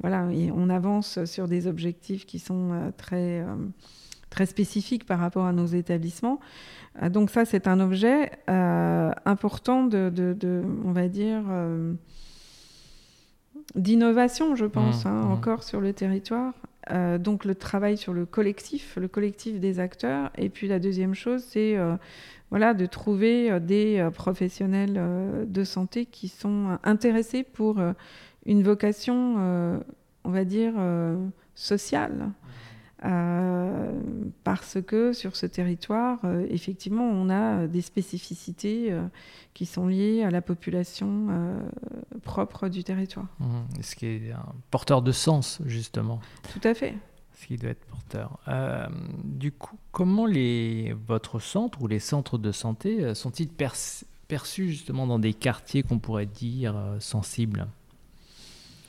voilà, 0.00 0.30
et 0.32 0.50
on 0.50 0.68
avance 0.68 1.24
sur 1.24 1.48
des 1.48 1.66
objectifs 1.66 2.26
qui 2.26 2.38
sont 2.38 2.92
très 2.96 3.44
très 4.28 4.46
spécifiques 4.46 5.06
par 5.06 5.18
rapport 5.18 5.46
à 5.46 5.52
nos 5.52 5.66
établissements. 5.66 6.40
donc 7.10 7.30
ça, 7.30 7.44
c'est 7.44 7.66
un 7.66 7.80
objet 7.80 8.30
important 8.46 9.84
de, 9.84 10.10
de, 10.10 10.34
de, 10.34 10.62
on 10.84 10.92
va 10.92 11.08
dire, 11.08 11.42
d'innovation, 13.74 14.56
je 14.56 14.66
pense, 14.66 15.04
mmh, 15.04 15.08
hein, 15.08 15.22
mmh. 15.22 15.32
encore 15.32 15.62
sur 15.62 15.80
le 15.80 15.92
territoire. 15.92 16.52
Euh, 16.90 17.18
donc 17.18 17.44
le 17.44 17.54
travail 17.54 17.96
sur 17.96 18.12
le 18.12 18.26
collectif, 18.26 18.96
le 18.96 19.08
collectif 19.08 19.60
des 19.60 19.80
acteurs. 19.80 20.30
Et 20.36 20.48
puis 20.48 20.66
la 20.66 20.78
deuxième 20.78 21.14
chose, 21.14 21.44
c'est 21.46 21.76
euh, 21.76 21.96
voilà, 22.50 22.74
de 22.74 22.86
trouver 22.86 23.50
euh, 23.50 23.60
des 23.60 24.08
professionnels 24.14 25.00
de 25.46 25.64
santé 25.64 26.06
qui 26.06 26.28
sont 26.28 26.78
intéressés 26.82 27.42
pour 27.42 27.80
une 28.46 28.62
vocation, 28.62 29.82
on 30.24 30.30
va 30.30 30.44
dire, 30.44 30.74
sociale. 31.54 32.12
Euh, 32.20 32.26
parce 34.44 34.78
que 34.86 35.12
sur 35.12 35.36
ce 35.36 35.46
territoire, 35.46 36.18
euh, 36.24 36.46
effectivement, 36.50 37.04
on 37.04 37.30
a 37.30 37.66
des 37.66 37.80
spécificités 37.80 38.92
euh, 38.92 39.02
qui 39.54 39.66
sont 39.66 39.86
liées 39.86 40.22
à 40.22 40.30
la 40.30 40.42
population 40.42 41.28
propre 42.22 42.68
du 42.68 42.84
territoire. 42.84 43.26
Mmh. 43.38 43.82
Ce 43.82 43.96
qui 43.96 44.06
est 44.06 44.32
un 44.32 44.54
porteur 44.70 45.02
de 45.02 45.12
sens, 45.12 45.60
justement. 45.66 46.20
Tout 46.52 46.66
à 46.66 46.74
fait. 46.74 46.94
Ce 47.34 47.46
qui 47.46 47.56
doit 47.56 47.70
être 47.70 47.86
porteur. 47.86 48.38
du 49.24 49.50
coup, 49.50 49.78
comment 49.92 50.26
les, 50.26 50.94
votre 51.06 51.38
centre 51.38 51.80
ou 51.80 51.86
les 51.86 51.98
centres 51.98 52.36
de 52.36 52.52
santé 52.52 53.14
sont-ils 53.14 53.48
perçus 53.48 54.68
justement 54.68 55.06
dans 55.06 55.18
des 55.18 55.32
quartiers 55.32 55.82
qu'on 55.82 55.98
pourrait 55.98 56.26
dire 56.26 56.76
sensibles? 56.98 57.66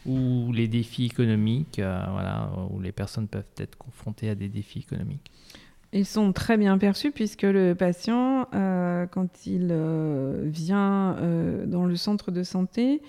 Ou 0.05 0.51
les 0.51 0.67
défis 0.67 1.05
économiques, 1.05 1.79
euh, 1.79 2.03
voilà, 2.11 2.49
où 2.71 2.79
les 2.79 2.91
personnes 2.91 3.27
peuvent 3.27 3.43
être 3.57 3.77
confrontées 3.77 4.29
à 4.29 4.35
des 4.35 4.47
défis 4.47 4.79
économiques 4.79 5.31
Ils 5.93 6.05
sont 6.05 6.33
très 6.33 6.57
bien 6.57 6.77
perçus 6.77 7.11
puisque 7.11 7.43
le 7.43 7.73
patient, 7.73 8.47
euh, 8.53 9.05
quand 9.05 9.45
il 9.45 9.69
euh, 9.71 10.41
vient 10.45 11.17
dans 11.65 11.85
le 11.85 11.95
centre 11.95 12.31
de 12.31 12.43
santé, 12.43 13.01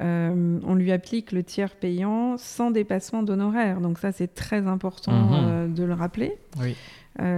on 0.00 0.74
lui 0.74 0.92
applique 0.92 1.32
le 1.32 1.42
tiers 1.42 1.74
payant 1.74 2.36
sans 2.36 2.70
dépassement 2.70 3.22
d'honoraires. 3.22 3.80
Donc 3.80 3.98
ça, 3.98 4.12
c'est 4.12 4.34
très 4.34 4.66
important 4.66 5.12
mhm. 5.12 5.72
de 5.72 5.82
le 5.82 5.94
rappeler. 5.94 6.36
Oui. 6.60 6.76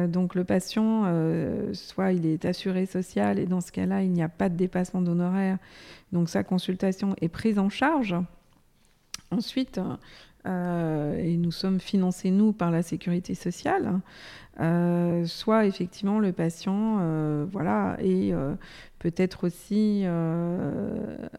donc 0.08 0.34
le 0.34 0.42
patient, 0.42 1.04
soit 1.74 2.12
il 2.12 2.26
est 2.26 2.44
assuré 2.44 2.86
social 2.86 3.38
et 3.38 3.46
dans 3.46 3.60
ce 3.60 3.70
cas-là, 3.70 4.02
il 4.02 4.10
n'y 4.10 4.22
a 4.22 4.28
pas 4.28 4.48
de 4.48 4.56
dépassement 4.56 5.00
d'honoraires. 5.00 5.58
Donc 6.12 6.28
sa 6.28 6.42
consultation 6.42 7.14
est 7.20 7.28
prise 7.28 7.60
en 7.60 7.68
charge. 7.68 8.16
Ensuite, 9.30 9.80
euh, 10.46 11.18
et 11.18 11.36
nous 11.36 11.50
sommes 11.50 11.80
financés, 11.80 12.30
nous, 12.30 12.52
par 12.52 12.70
la 12.70 12.82
sécurité 12.82 13.34
sociale, 13.34 14.00
euh, 14.60 15.26
soit 15.26 15.66
effectivement 15.66 16.18
le 16.18 16.32
patient 16.32 16.98
euh, 17.00 17.46
voilà, 17.50 17.96
et 18.00 18.32
peut-être 18.98 19.46
aussi 19.46 20.04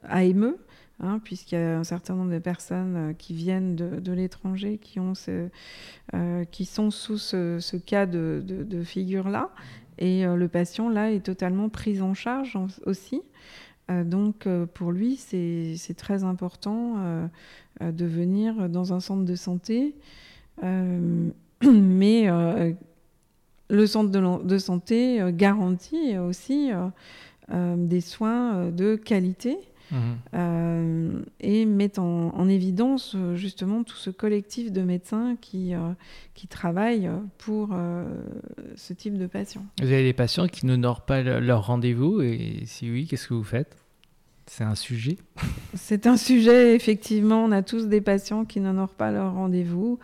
AME, 0.03 0.55
hein, 0.99 1.19
puisqu'il 1.23 1.55
y 1.55 1.57
a 1.57 1.79
un 1.79 1.83
certain 1.83 2.15
nombre 2.15 2.31
de 2.31 2.39
personnes 2.39 3.15
qui 3.17 3.33
viennent 3.33 3.75
de, 3.75 4.11
l'étranger 4.11 4.77
qui, 4.77 4.99
qui 6.51 6.65
sont 6.65 6.91
sous 6.91 7.17
ce, 7.17 7.77
cas 7.77 8.05
de 8.05 8.83
figure-là. 8.83 9.51
Et 9.99 10.25
le 10.25 10.47
patient, 10.47 10.89
là, 10.89 11.11
est 11.11 11.25
totalement 11.25 11.69
pris 11.69 12.01
en 12.01 12.13
charge 12.13 12.59
aussi. 12.85 13.21
Euh, 13.89 14.03
donc 14.03 14.47
euh, 14.47 14.65
pour 14.65 14.91
lui, 14.91 15.15
c'est 15.15 15.95
très 15.95 16.23
important 16.23 16.95
euh, 16.97 17.27
de 17.91 18.05
venir 18.05 18.69
dans 18.69 18.93
un 18.93 18.99
centre 18.99 19.23
de 19.23 19.35
santé. 19.35 19.95
mais 21.63 22.27
le 23.69 23.85
centre 23.85 24.09
de, 24.43 24.57
santé 24.57 25.21
garantit 25.33 26.17
aussi 26.17 26.71
des 27.49 28.01
soins 28.01 28.71
de 28.71 28.95
qualité. 28.95 29.59
Mmh. 29.91 31.21
et 31.39 31.65
met 31.65 31.97
en, 31.97 32.49
évidence 32.49 33.15
justement 33.35 33.83
tout 33.83 33.95
ce 33.95 34.09
collectif 34.09 34.71
de 34.71 34.81
médecins 34.81 35.37
qui, 35.39 35.73
qui 36.33 36.47
travaillent 36.47 37.09
pour 37.37 37.69
ce 38.75 38.93
type 38.93 39.17
de 39.17 39.27
patients. 39.27 39.65
Vous 39.81 39.87
avez 39.87 40.03
des 40.03 40.13
patients 40.13 40.47
qui 40.47 40.65
n'honorent 40.65 41.05
pas 41.05 41.21
leur 41.21 41.67
rendez-vous 41.67 42.21
et 42.21 42.63
si 42.65 42.91
oui, 42.91 43.07
qu'est-ce 43.07 43.27
que 43.27 43.33
vous 43.33 43.43
faites? 43.43 43.77
C'est 44.47 44.63
un 44.63 44.75
sujet? 44.75 45.17
C'est 45.75 46.07
un 46.07 46.17
sujet, 46.17 46.73
effectivement. 46.73 47.43
On 47.43 47.51
a 47.51 47.61
tous 47.61 47.87
des 47.87 48.01
patients 48.01 48.45
qui 48.45 48.59
n'honorent 48.61 48.93
pas 48.93 49.11
leur 49.11 49.33
rendez-vous. 49.33 49.99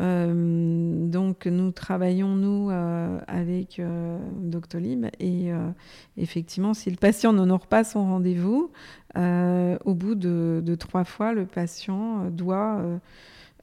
Euh, 0.00 1.08
donc 1.08 1.46
nous 1.46 1.70
travaillons, 1.72 2.34
nous, 2.34 2.70
euh, 2.70 3.18
avec 3.26 3.78
euh, 3.78 4.18
Doctolib. 4.38 5.06
Et 5.18 5.50
effectivement, 6.16 6.74
si 6.74 6.90
le 6.90 6.96
patient 6.96 7.32
n'honore 7.32 7.66
pas 7.66 7.84
son 7.84 8.04
rendez-vous, 8.04 8.70
au 9.16 9.94
bout 9.94 10.14
de, 10.14 10.74
trois 10.78 11.04
fois, 11.04 11.32
le 11.32 11.46
patient 11.46 12.30
doit 12.30 12.82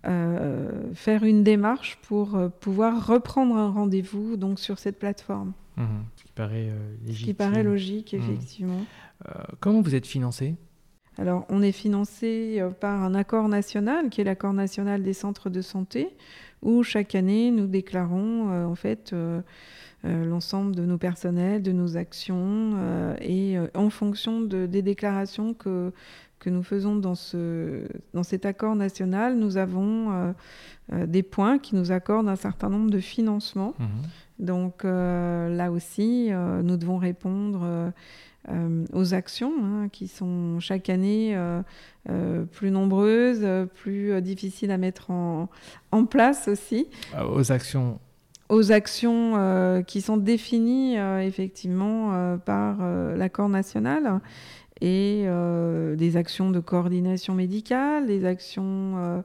faire 0.04 1.24
une 1.24 1.44
démarche 1.44 1.98
pour 2.02 2.38
pouvoir 2.60 3.06
reprendre 3.08 3.56
un 3.56 3.70
rendez-vous 3.70 4.38
donc 4.38 4.60
sur 4.60 4.80
cette 4.80 5.00
plateforme. 5.00 5.54
Mmh. 5.78 5.84
qui 6.16 6.32
paraît 6.36 6.72
qui 7.06 7.34
paraît 7.34 7.64
logique, 7.64 8.14
mmh. 8.14 8.18
effectivement. 8.18 8.86
comment 9.60 9.82
vous 9.82 9.96
êtes 9.96 10.08
financé? 10.08 10.56
Alors, 11.18 11.46
on 11.50 11.62
est 11.62 11.72
financé 11.72 12.62
par 12.82 13.04
un 13.04 13.16
accord 13.16 13.48
national, 13.48 14.10
qui 14.10 14.22
est 14.22 14.26
l'accord 14.26 14.54
national 14.54 15.02
des 15.02 15.14
centres 15.14 15.50
de 15.50 15.62
santé, 15.62 16.10
où 16.62 16.84
chaque 16.84 17.16
année, 17.16 17.52
nous 17.52 17.68
déclarons 17.68 18.66
en 18.66 18.76
fait 18.76 19.14
euh, 20.06 20.24
l'ensemble 20.26 20.76
de 20.76 20.86
nos 20.86 20.98
personnels, 20.98 21.64
de 21.64 21.72
nos 21.72 21.98
actions, 21.98 22.74
euh, 22.76 23.16
et 23.22 23.58
euh, 23.58 23.68
en 23.74 23.90
fonction 23.90 24.42
des 24.42 24.82
déclarations 24.82 25.56
que, 25.56 25.92
que 26.38 26.50
nous 26.52 26.62
faisons 26.62 26.96
dans, 26.96 27.16
ce, 27.16 27.88
dans 28.14 28.22
cet 28.22 28.46
accord 28.46 28.76
national, 28.76 29.36
nous 29.36 29.58
avons 29.58 30.34
des 30.92 31.24
points 31.24 31.58
qui 31.58 31.76
nous 31.76 31.92
accordent 31.92 32.30
un 32.30 32.36
certain 32.36 32.70
nombre 32.70 32.92
de 32.92 33.00
financements. 33.00 33.74
Mhm. 33.80 33.88
Donc 34.46 34.84
là 34.84 35.72
aussi, 35.72 36.30
nous 36.64 36.78
devons 36.78 36.98
répondre 36.98 37.92
aux 38.94 39.14
actions 39.14 39.54
hein, 39.64 39.90
qui 39.92 40.08
sont 40.08 40.60
chaque 40.60 40.90
année 40.90 41.38
plus 42.52 42.72
nombreuses, 42.72 43.46
plus 43.76 44.22
difficiles 44.22 44.72
à 44.72 44.78
mettre 44.78 45.12
en, 45.12 45.50
en 45.92 46.06
place 46.06 46.48
aussi. 46.48 46.88
Aux 47.34 47.52
actions 47.52 48.00
aux 48.50 48.72
actions 48.72 49.34
euh, 49.36 49.82
qui 49.82 50.02
sont 50.02 50.18
définies 50.18 50.98
euh, 50.98 51.20
effectivement 51.20 52.14
euh, 52.14 52.38
par 52.38 52.78
l'accord 53.16 53.50
national 53.50 54.20
et 54.82 55.26
des 55.96 56.18
actions 56.18 56.52
de 56.52 56.60
coordination 56.60 57.34
médicale, 57.34 58.08
des 58.08 58.26
actions 58.26 59.24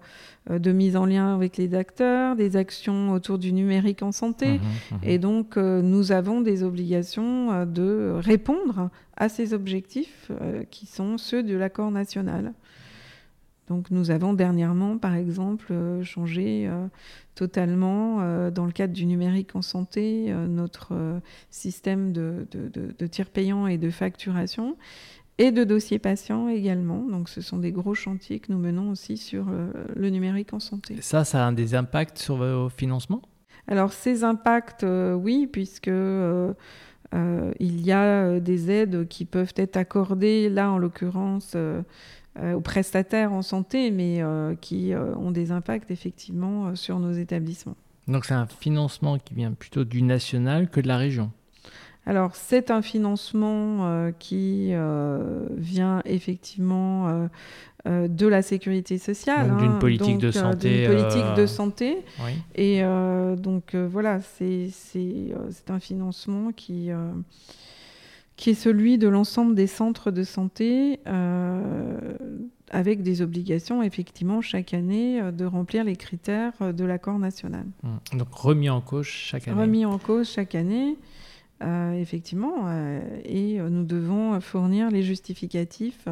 de 0.49 0.73
mise 0.73 0.97
en 0.97 1.07
lien 1.07 1.35
avec 1.35 1.57
les 1.57 1.75
acteurs, 1.75 2.37
des 2.37 2.57
actions 2.57 3.13
autour 3.13 3.39
du 3.39 3.53
numérique 3.53 4.03
en 4.03 4.13
santé. 4.13 4.59
Mmh 4.59 4.61
mmh 4.61 4.99
et 5.03 5.19
donc, 5.19 5.57
nous 5.57 6.13
avons 6.13 6.41
des 6.41 6.63
obligations 6.63 7.67
de 7.67 8.13
répondre 8.17 8.91
à 9.17 9.29
ces 9.29 9.53
objectifs 9.53 10.31
qui 10.71 10.87
sont 10.87 11.19
ceux 11.19 11.43
de 11.43 11.57
l'accord 11.57 11.91
national. 11.91 12.53
Donc 13.71 13.93
nous 13.93 14.11
avons 14.11 14.35
dernièrement, 14.35 14.99
par 14.99 15.15
exemple, 15.15 15.69
euh, 15.71 16.03
changé 16.03 16.67
euh, 16.67 16.89
totalement, 17.37 18.19
euh, 18.21 18.51
dans 18.51 18.67
le 18.67 18.73
cadre 18.73 18.93
du 18.93 19.07
numérique 19.07 19.55
en 19.55 19.63
santé, 19.63 20.35
notre 20.49 20.93
système 21.51 22.13
de, 22.13 22.47
de, 22.51 23.07
tiers 23.07 23.31
payants 23.31 23.69
et 23.69 23.79
de 23.79 23.89
facturation 23.91 24.77
et 25.41 25.53
de 25.53 25.65
dossiers 25.65 25.99
patients 25.99 26.49
également. 26.49 27.03
Donc 27.03 27.29
ce 27.29 27.41
sont 27.41 27.59
des 27.59 27.73
gros 27.73 27.95
chantiers 27.95 28.41
que 28.41 28.53
nous 28.53 28.59
menons 28.59 28.91
aussi 28.91 29.17
sur 29.17 29.47
le 29.95 30.11
numérique 30.11 30.53
en 30.53 30.61
santé. 30.61 30.97
ça, 31.01 31.25
ça 31.25 31.47
a 31.47 31.53
des 31.53 31.75
impacts 31.75 32.19
sur 32.19 32.37
vos 32.37 32.69
financements? 32.69 33.23
Alors 33.67 33.93
ces 33.93 34.25
impacts, 34.25 34.85
oui, 34.85 35.49
puisque... 35.51 35.91
il 35.93 37.81
y 37.81 37.93
a 37.93 38.41
des 38.41 38.71
aides 38.71 39.09
qui 39.09 39.25
peuvent 39.25 39.55
être 39.57 39.77
accordées, 39.77 40.49
là 40.49 40.71
en 40.71 40.79
l'occurrence 40.79 41.57
euh, 42.39 42.53
aux 42.53 42.61
prestataires 42.61 43.33
en 43.33 43.43
santé, 43.43 43.91
mais 43.91 44.23
euh, 44.23 44.55
qui 44.55 44.95
euh, 44.95 45.17
ont 45.17 45.33
des 45.33 45.51
impacts 45.51 45.91
effectivement 45.91 46.77
sur 46.77 47.01
nos 47.01 47.11
établissements. 47.11 47.75
Donc 48.07 48.25
c'est 48.25 48.35
un 48.35 48.47
financement 48.47 49.19
qui 49.19 49.35
vient 49.35 49.51
plutôt 49.51 49.83
du 49.83 50.01
national 50.03 50.71
que 50.71 50.81
de 50.81 50.87
la 50.87 50.97
région? 50.97 51.33
Alors 52.07 52.35
c'est 52.35 52.71
un 52.71 52.83
financement 52.83 54.11
qui 54.19 54.73
vient 55.57 56.03
effectivement 56.05 57.29
de 57.87 58.27
la 58.27 58.43
sécurité 58.43 58.99
sociale. 58.99 59.57
d'une 59.59 59.73
hein, 59.73 59.79
politique 59.79 60.19
de 60.19 60.31
santé. 60.31 60.87
D'une 60.87 60.97
politique 60.97 61.35
de 61.37 61.47
santé. 61.47 61.99
Et 62.55 62.83
donc 63.37 63.75
voilà, 63.75 64.21
c'est 64.21 64.71
un 65.69 65.81
financement 65.81 66.53
qui 66.53 66.91
qui 68.41 68.51
est 68.51 68.55
celui 68.55 68.97
de 68.97 69.07
l'ensemble 69.07 69.55
des 69.55 69.67
centres 69.67 70.11
de 70.11 70.23
santé, 70.23 70.99
euh, 71.07 72.17
avec 72.71 73.03
des 73.03 73.21
obligations, 73.21 73.83
effectivement, 73.83 74.41
chaque 74.41 74.73
année, 74.73 75.21
euh, 75.21 75.31
de 75.31 75.45
remplir 75.45 75.85
les 75.85 75.95
critères 75.95 76.55
euh, 76.63 76.73
de 76.73 76.87
l'accord 76.87 77.19
national. 77.19 77.67
Mmh. 77.83 78.17
Donc 78.17 78.33
remis 78.33 78.71
en 78.71 78.81
cause 78.81 79.05
chaque 79.05 79.47
année. 79.47 79.61
Remis 79.61 79.85
en 79.85 79.99
cause 79.99 80.27
chaque 80.27 80.55
année, 80.55 80.97
effectivement, 81.61 82.71
et 83.25 83.59
nous 83.59 83.85
devons 83.85 84.41
fournir 84.41 84.91
les 84.91 85.03
justificatifs 85.03 86.07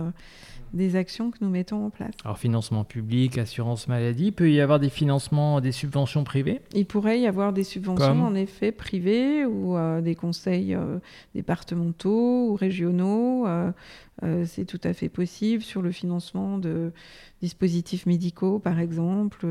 des 0.75 0.97
actions 0.97 1.31
que 1.31 1.39
nous 1.41 1.49
mettons 1.49 1.87
en 1.87 1.91
place. 1.91 2.15
Alors 2.25 2.39
financement 2.39 2.85
public, 2.85 3.39
assurance 3.39 3.89
maladie, 3.89 4.27
il 4.27 4.33
peut 4.33 4.51
y 4.51 4.61
avoir 4.61 4.79
des 4.79 4.91
financements, 4.91 5.61
des 5.61 5.73
subventions 5.73 6.25
privées? 6.25 6.61
Il 6.75 6.87
pourrait 6.87 7.21
y 7.21 7.27
avoir 7.27 7.53
des 7.53 7.65
subventions 7.65 8.25
en 8.25 8.35
effet 8.35 8.73
privées 8.73 9.45
ou 9.45 9.77
euh, 9.77 10.01
des 10.01 10.15
conseils 10.15 10.75
euh, 10.75 10.99
départementaux 11.35 12.51
ou 12.51 12.55
régionaux. 12.55 13.47
Euh, 14.24 14.44
c'est 14.46 14.64
tout 14.64 14.81
à 14.83 14.92
fait 14.92 15.09
possible 15.09 15.62
sur 15.62 15.81
le 15.81 15.92
financement 15.92 16.59
de 16.59 16.92
dispositifs 17.40 18.07
médicaux 18.07 18.59
par 18.59 18.81
exemple. 18.81 19.46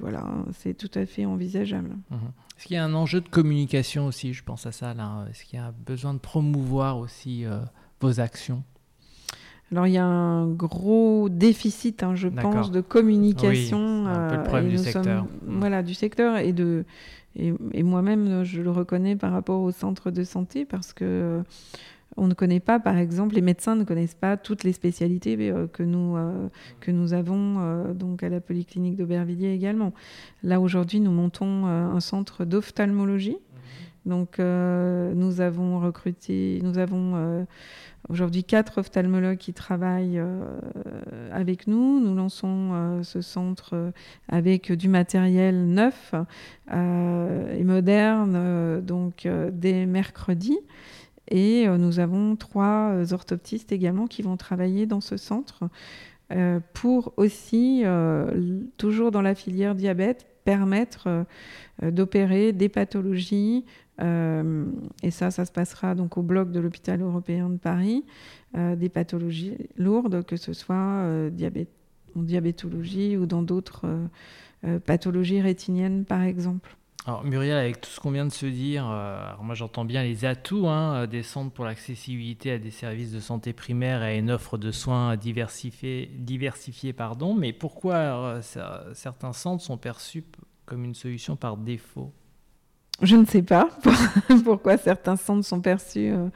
voilà, 0.00 0.26
c'est 0.52 0.74
tout 0.74 0.90
à 0.94 1.06
fait 1.06 1.26
envisageable. 1.26 1.96
Mhm. 2.10 2.18
Est-ce 2.56 2.66
qu'il 2.66 2.76
y 2.76 2.78
a 2.78 2.84
un 2.84 2.94
enjeu 2.94 3.20
de 3.20 3.28
communication 3.28 4.06
aussi? 4.06 4.32
Je 4.32 4.42
pense 4.42 4.64
à 4.66 4.72
ça 4.72 4.94
là. 4.94 5.26
Est-ce 5.30 5.44
qu'il 5.44 5.58
y 5.58 5.62
a 5.62 5.72
besoin 5.84 6.14
de 6.14 6.18
promouvoir 6.18 6.98
aussi 6.98 7.44
vos 8.00 8.20
actions? 8.20 8.62
Alors 9.72 9.86
il 9.86 9.92
y 9.94 9.98
a 9.98 10.06
un 10.06 10.46
gros 10.46 11.28
déficit, 11.28 12.02
hein, 12.02 12.14
je 12.14 12.28
pense, 12.28 12.70
de 12.70 12.80
communication. 12.80 14.04
Oui, 14.04 14.08
un 14.08 14.28
peu 14.28 14.36
le 14.36 14.42
problème 14.44 14.68
du 14.68 14.78
secteur. 14.78 15.24
Mm. 15.24 15.58
Voilà, 15.58 15.82
du 15.82 15.94
secteur 15.94 16.38
et 16.38 16.52
de 16.52 16.84
et, 17.38 17.82
moi-même, 17.82 18.44
je 18.44 18.62
le 18.62 18.70
reconnais 18.70 19.14
par 19.14 19.32
rapport 19.32 19.60
au 19.60 19.70
centre 19.70 20.10
de 20.10 20.24
santé 20.24 20.64
parce 20.64 20.92
que 20.92 21.04
euh, 21.04 21.42
on 22.16 22.28
ne 22.28 22.34
connaît 22.34 22.60
pas, 22.60 22.78
par 22.78 22.96
exemple, 22.96 23.34
les 23.34 23.40
médecins 23.40 23.76
ne 23.76 23.84
connaissent 23.84 24.14
pas 24.14 24.36
toutes 24.36 24.64
les 24.64 24.72
spécialités 24.72 25.36
euh, 25.40 25.66
que 25.66 25.82
nous, 25.82 26.16
euh, 26.16 26.48
que 26.80 26.90
nous 26.90 27.12
avons 27.12 27.92
donc 27.94 28.22
à 28.22 28.28
la 28.28 28.40
polyclinique 28.40 28.96
d'Aubervilliers 28.96 29.52
également. 29.52 29.92
Là, 30.42 30.60
aujourd'hui, 30.60 31.00
nous 31.00 31.10
montons 31.10 31.66
un 31.66 32.00
centre 32.00 32.44
d'ophtalmologie. 32.44 33.38
Mhm. 34.04 34.10
Donc, 34.10 34.38
nous 34.38 35.40
avons 35.40 35.80
recruté, 35.80 36.60
nous 36.62 36.78
avons 36.78 37.46
aujourd'hui 38.08 38.44
quatre 38.44 38.78
ophtalmologues 38.78 39.38
qui 39.38 39.52
travaillent 39.52 40.18
euh, 40.18 40.58
avec 41.32 41.66
nous. 41.66 42.00
Nous 42.00 42.14
lançons 42.14 42.70
euh, 42.72 43.02
ce 43.02 43.20
centre 43.20 43.70
euh, 43.74 43.90
avec 44.28 44.72
du 44.72 44.88
matériel 44.88 45.66
neuf 45.66 46.14
et 46.72 47.62
moderne, 47.62 48.80
donc 48.80 49.28
dès 49.52 49.86
mercredi. 49.86 50.58
Et 51.28 51.66
nous 51.66 51.98
avons 51.98 52.36
trois 52.36 53.12
orthoptistes 53.12 53.72
également 53.72 54.06
qui 54.06 54.22
vont 54.22 54.36
travailler 54.36 54.86
dans 54.86 55.00
ce 55.00 55.16
centre 55.16 55.64
pour 56.72 57.12
aussi, 57.16 57.84
toujours 58.76 59.10
dans 59.10 59.22
la 59.22 59.34
filière 59.34 59.74
diabète, 59.74 60.26
permettre 60.44 61.24
d'opérer 61.82 62.52
des 62.52 62.68
pathologies 62.68 63.64
euh, 64.00 64.66
et 65.02 65.10
ça, 65.10 65.30
ça 65.30 65.44
se 65.44 65.52
passera 65.52 65.94
donc 65.94 66.16
au 66.18 66.22
bloc 66.22 66.50
de 66.50 66.60
l'hôpital 66.60 67.00
européen 67.00 67.48
de 67.48 67.56
Paris, 67.56 68.04
euh, 68.56 68.76
des 68.76 68.88
pathologies 68.88 69.56
lourdes, 69.76 70.24
que 70.24 70.36
ce 70.36 70.52
soit 70.52 70.74
euh, 70.76 71.30
en 72.14 72.22
diabétologie 72.22 73.16
ou 73.16 73.26
dans 73.26 73.42
d'autres 73.42 73.86
pathologies 74.84 75.40
rétiniennes, 75.40 76.04
par 76.04 76.22
exemple. 76.22 76.76
Alors 77.06 77.24
Muriel, 77.24 77.56
avec 77.56 77.80
tout 77.80 77.88
ce 77.88 78.00
qu'on 78.00 78.10
vient 78.10 78.26
de 78.26 78.32
se 78.32 78.46
dire, 78.46 78.84
moi 79.40 79.54
j'entends 79.54 79.84
bien 79.84 80.02
les 80.02 80.24
atouts 80.24 80.66
hein, 80.66 81.06
des 81.06 81.22
centres 81.22 81.52
pour 81.52 81.64
l'accessibilité 81.64 82.50
à 82.50 82.58
des 82.58 82.72
services 82.72 83.12
de 83.12 83.20
santé 83.20 83.52
primaire 83.52 84.02
et 84.02 84.06
à 84.06 84.14
une 84.14 84.28
offre 84.28 84.58
de 84.58 84.72
soins 84.72 85.16
diversifiée, 85.16 86.92
pardon, 86.96 87.34
mais 87.34 87.52
pourquoi 87.52 88.40
certains 88.92 89.32
centres 89.32 89.62
sont 89.62 89.78
perçus 89.78 90.24
comme 90.64 90.84
une 90.84 90.94
solution 90.94 91.36
par 91.36 91.56
défaut? 91.56 92.12
Je 93.02 93.16
ne 93.16 93.26
sais 93.26 93.42
pas 93.42 93.68
pourquoi 94.44 94.78
certains 94.78 95.16
centres 95.16 95.44
sont 95.44 95.60
perçus 95.60 96.10
euh, 96.10 96.28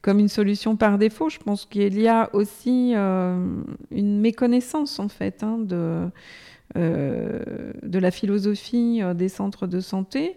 comme 0.00 0.20
une 0.20 0.28
solution 0.28 0.76
par 0.76 0.96
défaut. 0.96 1.28
Je 1.28 1.38
pense 1.38 1.66
qu'il 1.66 1.98
y 2.00 2.06
a 2.06 2.30
aussi 2.34 2.92
euh, 2.94 3.62
une 3.90 4.20
méconnaissance 4.20 5.00
en 5.00 5.08
fait 5.08 5.42
hein, 5.42 5.58
de, 5.58 5.76
euh, 5.76 6.06
de 6.74 7.98
la 7.98 8.10
philosophie 8.10 9.00
des 9.14 9.28
centres 9.28 9.66
de 9.66 9.80
santé. 9.80 10.36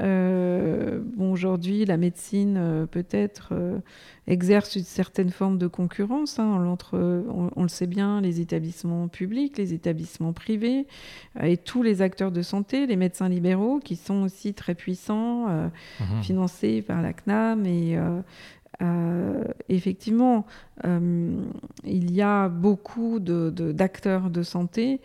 Euh, 0.00 1.00
bon, 1.16 1.32
aujourd'hui, 1.32 1.84
la 1.84 1.96
médecine 1.96 2.56
euh, 2.56 2.86
peut-être 2.86 3.48
euh, 3.52 3.80
exerce 4.28 4.76
une 4.76 4.84
certaine 4.84 5.30
forme 5.30 5.58
de 5.58 5.66
concurrence 5.66 6.38
hein, 6.38 6.64
entre, 6.66 6.96
on, 6.96 7.62
le 7.62 7.68
sait 7.68 7.88
bien, 7.88 8.20
les 8.20 8.40
établissements 8.40 9.08
publics, 9.08 9.58
les 9.58 9.74
établissements 9.74 10.32
privés 10.32 10.86
et 11.42 11.56
tous 11.56 11.82
les 11.82 12.00
acteurs 12.00 12.30
de 12.30 12.42
santé, 12.42 12.86
les 12.86 12.96
médecins 12.96 13.28
libéraux 13.28 13.80
qui 13.80 13.96
sont 13.96 14.22
aussi 14.22 14.54
très 14.54 14.74
puissants, 14.74 15.46
mmh. 15.48 16.22
financés 16.22 16.82
par 16.82 17.02
la 17.02 17.12
CNAM 17.12 17.64
et 17.66 17.98
effectivement, 19.68 20.46
il 20.84 22.12
y 22.12 22.22
a 22.22 22.48
beaucoup 22.48 23.18
d'acteurs 23.18 24.24
de, 24.24 24.40
de, 24.40 24.42
santé 24.42 25.00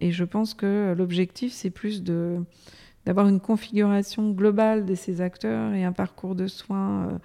Et 0.00 0.12
je 0.12 0.24
pense 0.24 0.54
que 0.54 0.94
l'objectif, 0.96 1.52
c'est 1.52 1.70
plus 1.70 2.02
de 2.02 2.38
d'avoir 3.04 3.28
une 3.28 3.38
configuration 3.38 4.32
globale 4.32 4.84
de 4.84 4.96
ces 4.96 5.20
acteurs 5.20 5.72
et 5.74 5.84
un 5.84 5.92
parcours 5.92 6.34
de 6.34 6.48
soins 6.48 7.20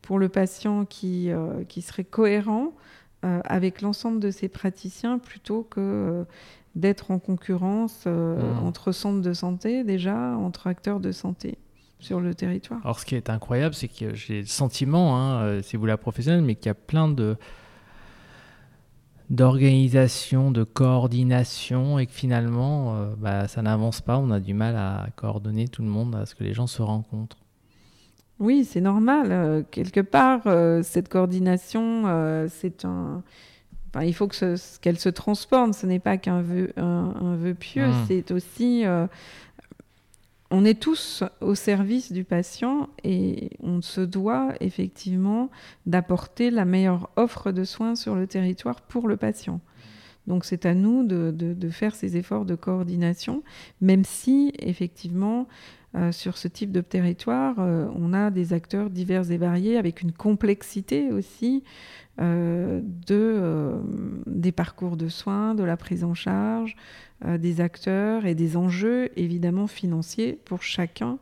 pour 0.00 0.18
le 0.18 0.30
patient 0.30 0.86
qui, 0.86 1.28
qui 1.68 1.82
serait 1.82 2.04
cohérent 2.04 2.72
avec 3.20 3.82
l'ensemble 3.82 4.18
de 4.18 4.30
ces 4.30 4.48
praticiens 4.48 5.18
plutôt 5.18 5.62
que 5.62 6.24
d'être 6.74 7.10
en 7.10 7.18
concurrence 7.18 8.06
mmh. 8.06 8.64
entre 8.64 8.92
centres 8.92 9.20
de 9.20 9.34
santé 9.34 9.84
déjà, 9.84 10.16
entre 10.38 10.68
acteurs 10.68 11.00
de 11.00 11.12
santé 11.12 11.58
sur 11.98 12.20
le 12.20 12.34
territoire. 12.34 12.80
Alors, 12.84 13.00
ce 13.00 13.06
qui 13.06 13.14
est 13.14 13.30
incroyable, 13.30 13.74
c'est 13.74 13.88
que 13.88 14.14
j'ai 14.14 14.40
le 14.40 14.46
sentiment, 14.46 15.16
hein, 15.16 15.42
euh, 15.42 15.62
si 15.62 15.76
vous 15.76 15.86
la 15.86 15.96
professionnelle, 15.96 16.42
mais 16.42 16.54
qu'il 16.54 16.66
y 16.66 16.70
a 16.70 16.74
plein 16.74 17.08
de 17.08 17.36
d'organisation, 19.30 20.50
de 20.50 20.64
coordination, 20.64 21.98
et 21.98 22.06
que 22.06 22.12
finalement, 22.12 22.94
euh, 22.94 23.14
bah, 23.18 23.48
ça 23.48 23.62
n'avance 23.62 24.00
pas. 24.00 24.18
On 24.18 24.30
a 24.30 24.40
du 24.40 24.54
mal 24.54 24.76
à 24.76 25.06
coordonner 25.16 25.68
tout 25.68 25.82
le 25.82 25.88
monde, 25.88 26.14
à 26.14 26.26
ce 26.26 26.34
que 26.34 26.44
les 26.44 26.54
gens 26.54 26.66
se 26.66 26.82
rencontrent. 26.82 27.38
Oui, 28.38 28.64
c'est 28.64 28.80
normal. 28.80 29.28
Euh, 29.30 29.62
quelque 29.70 30.00
part, 30.00 30.42
cette 30.84 31.08
coordination, 31.08 32.04
c'est 32.48 32.84
un. 32.84 33.22
il 34.02 34.14
faut 34.14 34.28
qu'elle 34.28 34.98
se 34.98 35.08
transforme. 35.08 35.72
Ce 35.72 35.86
n'est 35.86 35.98
pas 35.98 36.18
qu'un 36.18 36.42
vœu, 36.42 36.72
un, 36.76 37.36
vœu 37.36 37.54
pieux, 37.54 37.88
mmh. 37.88 38.04
c'est 38.08 38.30
aussi 38.30 38.84
on 40.50 40.64
est 40.64 40.80
tous 40.80 41.24
au 41.40 41.54
service 41.54 42.12
du 42.12 42.24
patient 42.24 42.88
et 43.02 43.50
on 43.60 43.82
se 43.82 44.00
doit 44.00 44.54
effectivement 44.60 45.50
d'apporter 45.86 46.50
la 46.50 46.64
meilleure 46.64 47.10
offre 47.16 47.52
de 47.52 47.64
soins 47.64 47.96
sur 47.96 48.14
le 48.14 48.26
territoire 48.26 48.80
pour 48.82 49.08
le 49.08 49.16
patient. 49.16 49.60
Donc 50.26 50.44
c'est 50.44 50.66
à 50.66 50.74
nous 50.74 51.04
de, 51.04 51.70
faire 51.70 51.94
ces 51.94 52.16
efforts 52.16 52.44
de 52.44 52.54
coordination, 52.54 53.42
même 53.80 54.04
si 54.04 54.52
effectivement 54.58 55.46
euh, 55.94 56.12
sur 56.12 56.36
ce 56.36 56.48
type 56.48 56.72
de 56.72 56.80
territoire, 56.80 57.56
euh, 57.58 57.88
on 57.94 58.12
a 58.12 58.30
des 58.30 58.52
acteurs 58.52 58.90
divers 58.90 59.30
et 59.30 59.38
variés 59.38 59.78
avec 59.78 60.02
une 60.02 60.12
complexité 60.12 61.10
aussi 61.10 61.62
euh, 62.20 62.80
de, 63.06 63.80
des 64.26 64.52
parcours 64.52 64.96
de 64.96 65.08
soins, 65.08 65.54
de 65.54 65.62
la 65.62 65.76
prise 65.76 66.04
en 66.04 66.14
charge, 66.14 66.76
des 67.24 67.62
acteurs 67.62 68.26
et 68.26 68.34
des 68.34 68.58
enjeux 68.58 69.08
évidemment 69.18 69.66
financiers 69.66 70.38
pour 70.44 70.62
chacun 70.62 71.18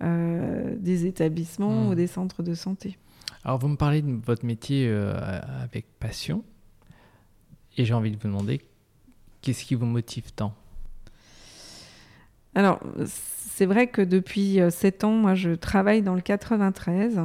des 0.00 1.06
établissements 1.06 1.84
hmm. 1.84 1.88
ou 1.90 1.94
des 1.94 2.08
centres 2.08 2.42
de 2.42 2.54
santé. 2.54 2.98
Alors 3.44 3.58
vous 3.58 3.68
me 3.68 3.76
parlez 3.76 4.02
de 4.02 4.12
votre 4.24 4.44
métier 4.44 4.88
avec 5.62 5.86
passion 6.00 6.42
et 7.76 7.84
j'ai 7.84 7.94
envie 7.94 8.10
de 8.10 8.16
vous 8.16 8.26
demander 8.26 8.60
qu'est-ce 9.42 9.64
qui 9.64 9.76
vous 9.76 9.86
motive 9.86 10.32
tant? 10.32 10.54
Alors 12.58 12.80
c'est 13.06 13.66
vrai 13.66 13.86
que 13.86 14.02
depuis 14.02 14.58
7 14.68 15.04
ans, 15.04 15.12
moi 15.12 15.36
je 15.36 15.52
travaille 15.52 16.02
dans 16.02 16.16
le 16.16 16.20
93 16.20 17.20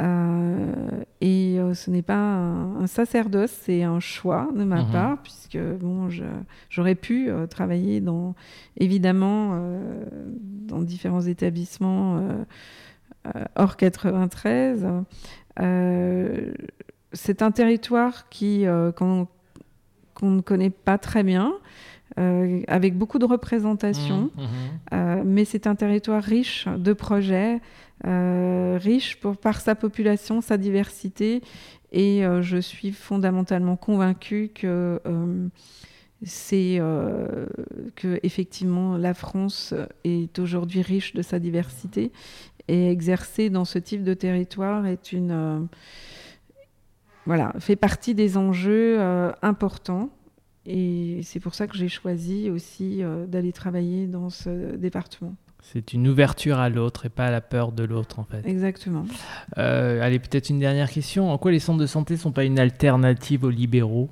euh, 0.00 0.72
et 1.20 1.58
euh, 1.58 1.74
ce 1.74 1.90
n'est 1.90 2.00
pas 2.00 2.16
un, 2.16 2.86
sacerdoce, 2.86 3.52
c'est 3.62 3.82
un 3.82 4.00
choix 4.00 4.48
de 4.56 4.64
ma 4.64 4.82
mhm. 4.82 4.90
part, 4.90 5.18
puisque 5.22 5.58
bon, 5.58 6.08
j'aurais 6.70 6.94
pu 6.94 7.28
euh, 7.28 7.46
travailler 7.46 8.00
dans, 8.00 8.34
évidemment 8.78 9.60
dans 10.66 10.80
différents 10.80 11.20
établissements 11.20 12.26
hors 13.54 13.76
93. 13.76 14.86
c'est 17.12 17.42
un 17.42 17.50
territoire 17.50 18.30
qui 18.30 18.64
qu'on 18.96 19.28
ne 20.22 20.40
connaît 20.40 20.70
pas 20.70 20.96
très 20.96 21.22
bien. 21.22 21.52
Avec 22.16 22.96
beaucoup 22.96 23.18
de 23.18 23.24
représentation, 23.24 24.30
mhm, 24.36 24.98
mhm. 24.98 25.22
mais 25.24 25.44
c'est 25.44 25.66
un 25.66 25.74
territoire 25.74 26.22
riche 26.22 26.68
de 26.68 26.92
projets, 26.92 27.60
euh, 28.06 28.78
riche 28.78 29.18
pour, 29.20 29.36
par 29.36 29.60
sa 29.60 29.74
population, 29.74 30.40
sa 30.40 30.58
diversité. 30.58 31.42
Et 31.92 32.26
euh, 32.26 32.42
je 32.42 32.58
suis 32.58 32.92
fondamentalement 32.92 33.76
convaincue 33.76 34.50
que 34.52 35.00
euh, 35.06 35.48
c'est 36.22 36.80
que 37.96 38.18
effectivement 38.22 38.96
la 38.96 39.12
France 39.12 39.74
est 40.04 40.38
aujourd'hui 40.38 40.80
riche 40.80 41.12
de 41.12 41.20
sa 41.20 41.38
diversité 41.38 42.12
et 42.66 42.90
exercer 42.90 43.50
dans 43.50 43.66
ce 43.66 43.78
type 43.78 44.02
de 44.02 44.14
territoire 44.14 44.86
est 44.86 45.12
une 45.12 45.68
voilà 47.26 47.52
fait 47.58 47.76
partie 47.76 48.14
des 48.14 48.38
enjeux 48.38 48.98
importants 49.42 50.08
et 50.66 51.20
c'est 51.22 51.40
pour 51.40 51.54
ça 51.54 51.66
que 51.66 51.76
j'ai 51.76 51.88
choisi 51.88 52.50
aussi 52.50 53.02
d'aller 53.28 53.52
travailler 53.52 54.06
dans 54.06 54.30
ce 54.30 54.76
département. 54.76 55.34
C'est 55.72 55.94
une 55.94 56.06
ouverture 56.08 56.58
à 56.58 56.68
l'autre 56.68 57.06
et 57.06 57.08
pas 57.08 57.26
à 57.26 57.30
la 57.30 57.40
peur 57.40 57.72
de 57.72 57.84
l'autre, 57.84 58.18
en 58.18 58.24
fait. 58.24 58.46
Exactement. 58.46 59.06
Euh, 59.56 60.02
allez, 60.02 60.18
peut-être 60.18 60.50
une 60.50 60.58
dernière 60.58 60.90
question. 60.90 61.32
En 61.32 61.38
quoi 61.38 61.52
les 61.52 61.58
centres 61.58 61.80
de 61.80 61.86
santé 61.86 62.14
ne 62.14 62.18
sont 62.18 62.32
pas 62.32 62.44
une 62.44 62.58
alternative 62.58 63.44
aux 63.44 63.50
libéraux? 63.50 64.10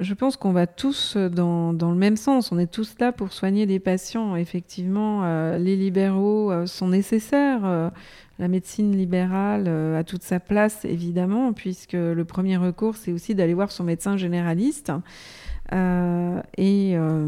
Je 0.00 0.14
pense 0.14 0.36
qu'on 0.36 0.52
va 0.52 0.66
tous 0.66 1.16
dans, 1.16 1.72
dans, 1.72 1.90
le 1.90 1.96
même 1.96 2.16
sens. 2.16 2.52
On 2.52 2.58
est 2.58 2.70
tous 2.70 2.94
là 3.00 3.12
pour 3.12 3.32
soigner 3.32 3.66
des 3.66 3.78
patients. 3.78 4.36
Effectivement, 4.36 5.24
euh, 5.24 5.58
les 5.58 5.76
libéraux 5.76 6.52
euh, 6.52 6.66
sont 6.66 6.88
nécessaires. 6.88 7.90
la 8.38 8.48
médecine 8.48 8.96
libérale 8.96 9.68
a 9.68 10.04
toute 10.04 10.22
sa 10.22 10.40
place, 10.40 10.84
évidemment, 10.84 11.52
puisque 11.52 11.94
le 11.94 12.24
premier 12.24 12.56
recours, 12.56 12.96
c'est 12.96 13.12
aussi 13.12 13.34
d'aller 13.34 13.54
voir 13.54 13.72
son 13.72 13.84
médecin 13.84 14.16
généraliste. 14.16 14.92
Euh, 15.72 16.40
et 16.56 16.92
euh, 16.96 17.26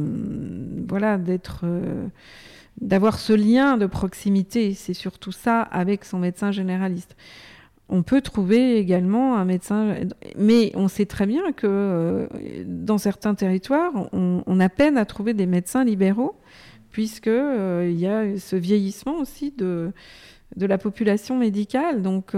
voilà, 0.89 1.19
d'être 1.19 1.61
euh, 1.65 2.07
d'avoir 2.81 3.19
ce 3.19 3.35
lien 3.35 3.77
de 3.77 3.87
proximité, 3.87 4.73
c'est 4.75 4.95
surtout 4.95 5.33
ça 5.33 5.61
avec 5.61 6.05
son 6.05 6.19
médecin 6.19 6.51
généraliste. 6.51 7.17
On 7.91 8.03
peut 8.03 8.21
trouver 8.21 8.79
également 8.79 9.37
un 9.37 9.45
médecin, 9.45 9.97
mais 10.39 10.73
on 10.75 10.89
sait 10.89 11.07
très 11.07 11.27
bien 11.27 11.53
que 11.53 12.29
dans 12.65 12.99
certains 12.99 13.35
territoires, 13.35 13.93
on, 14.13 14.61
a 14.61 14.69
peine 14.69 14.97
à 14.97 15.05
trouver 15.05 15.35
des 15.35 15.47
médecins 15.47 15.85
libéraux, 15.85 16.37
puisque 16.91 17.27
il 17.27 17.99
y 17.99 18.07
a 18.07 18.39
ce 18.39 18.57
vieillissement 18.57 19.19
aussi 19.19 19.53
de, 19.57 19.93
la 20.57 20.79
population 20.79 21.37
médicale. 21.37 22.01
Donc, 22.03 22.33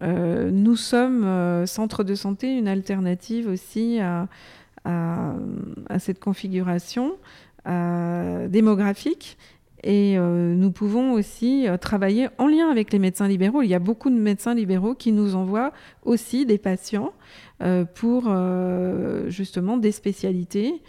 nous 0.00 0.76
sommes 0.76 1.66
centre 1.66 2.04
de 2.04 2.14
santé, 2.14 2.56
une 2.56 2.68
alternative 2.68 3.48
aussi 3.48 3.98
à, 4.00 4.28
cette 5.98 6.20
configuration 6.20 7.16
euh, 7.66 8.46
démographique. 8.48 9.38
Et 9.84 10.18
euh, 10.18 10.54
nous 10.54 10.72
pouvons 10.72 11.12
aussi 11.12 11.68
euh, 11.68 11.76
travailler 11.76 12.28
en 12.38 12.46
lien 12.46 12.70
avec 12.70 12.92
les 12.92 12.98
médecins 12.98 13.28
libéraux. 13.28 13.62
Il 13.62 13.68
y 13.68 13.74
a 13.74 13.78
beaucoup 13.78 14.10
de 14.10 14.16
médecins 14.16 14.54
libéraux 14.54 14.94
qui 14.94 15.12
nous 15.12 15.36
envoient 15.36 15.72
aussi 16.02 16.46
des 16.46 16.58
patients 16.58 17.12
pour 17.94 18.30
justement 19.28 19.78
des 19.78 19.92
spécialités, 19.92 20.82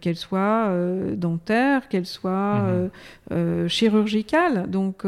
qu'elles 0.00 0.16
soient 0.16 0.72
dentaires, 1.16 1.88
qu'elles 1.88 2.06
soient 2.06 2.88
mmh 3.30 3.68
chirurgicales. 3.68 4.70
Donc 4.70 5.04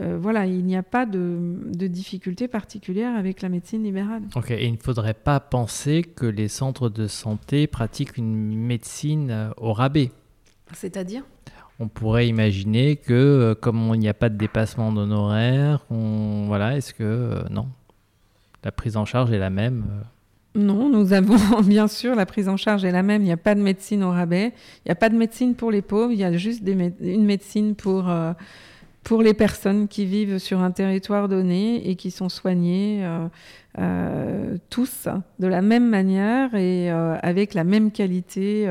euh, 0.00 0.18
voilà, 0.18 0.46
il 0.46 0.64
n'y 0.64 0.76
a 0.76 0.82
pas 0.82 1.04
de, 1.04 1.56
de, 1.66 1.86
difficulté 1.86 2.48
particulière 2.48 3.16
avec 3.16 3.42
la 3.42 3.48
médecine 3.48 3.82
libérale. 3.82 4.22
Ok, 4.34 4.50
et 4.50 4.64
il 4.64 4.72
ne 4.72 4.78
faudrait 4.78 5.14
pas 5.14 5.40
penser 5.40 6.02
que 6.02 6.26
les 6.26 6.48
centres 6.48 6.88
de 6.88 7.06
santé 7.06 7.66
pratiquent 7.66 8.16
une 8.16 8.56
médecine 8.56 9.30
euh, 9.30 9.50
au 9.58 9.72
rabais? 9.72 10.10
C'est-à-dire? 10.72 11.24
On 11.80 11.88
pourrait 11.88 12.28
imaginer 12.28 12.96
que, 12.96 13.12
euh, 13.12 13.54
comme 13.54 13.90
il 13.94 14.00
n'y 14.00 14.08
a 14.08 14.14
pas 14.14 14.28
de 14.28 14.36
dépassement 14.36 14.92
d'honoraires, 14.92 15.84
voilà, 15.88 16.76
est-ce 16.76 16.94
que 16.94 17.42
non, 17.50 17.66
la 18.62 18.70
prise 18.70 18.96
en 18.96 19.06
charge 19.06 19.32
est 19.32 19.38
la 19.38 19.50
même 19.50 19.84
Non, 20.54 20.90
nous 20.90 21.12
avons 21.12 21.62
bien 21.62 21.88
sûr 21.88 22.14
la 22.14 22.26
prise 22.26 22.48
en 22.48 22.58
charge 22.58 22.84
est 22.84 22.92
la 22.92 23.02
même. 23.02 23.22
Il 23.22 23.26
n'y 23.26 23.32
a 23.32 23.38
pas 23.38 23.54
de 23.54 23.62
médecine 23.62 24.04
au 24.04 24.10
rabais. 24.10 24.52
Il 24.84 24.88
n'y 24.88 24.92
a 24.92 24.96
pas 24.96 25.08
de 25.08 25.16
médecine 25.16 25.54
pour 25.54 25.70
les 25.70 25.82
pauvres. 25.82 26.12
Il 26.12 26.18
y 26.18 26.24
a 26.24 26.36
juste 26.36 26.62
une 26.66 27.24
médecine 27.24 27.74
pour 27.74 28.10
pour 29.02 29.22
les 29.22 29.34
personnes 29.34 29.88
qui 29.88 30.04
vivent 30.04 30.38
sur 30.38 30.60
un 30.60 30.70
territoire 30.70 31.28
donné 31.28 31.88
et 31.88 31.96
qui 31.96 32.10
sont 32.10 32.28
soignées 32.28 33.04
euh, 33.04 33.28
euh, 33.78 34.56
tous 34.68 35.08
de 35.38 35.46
la 35.46 35.62
même 35.62 35.88
manière 35.88 36.54
et 36.54 36.90
euh, 36.90 37.16
avec 37.22 37.54
la 37.54 37.64
même 37.64 37.92
qualité 37.92 38.68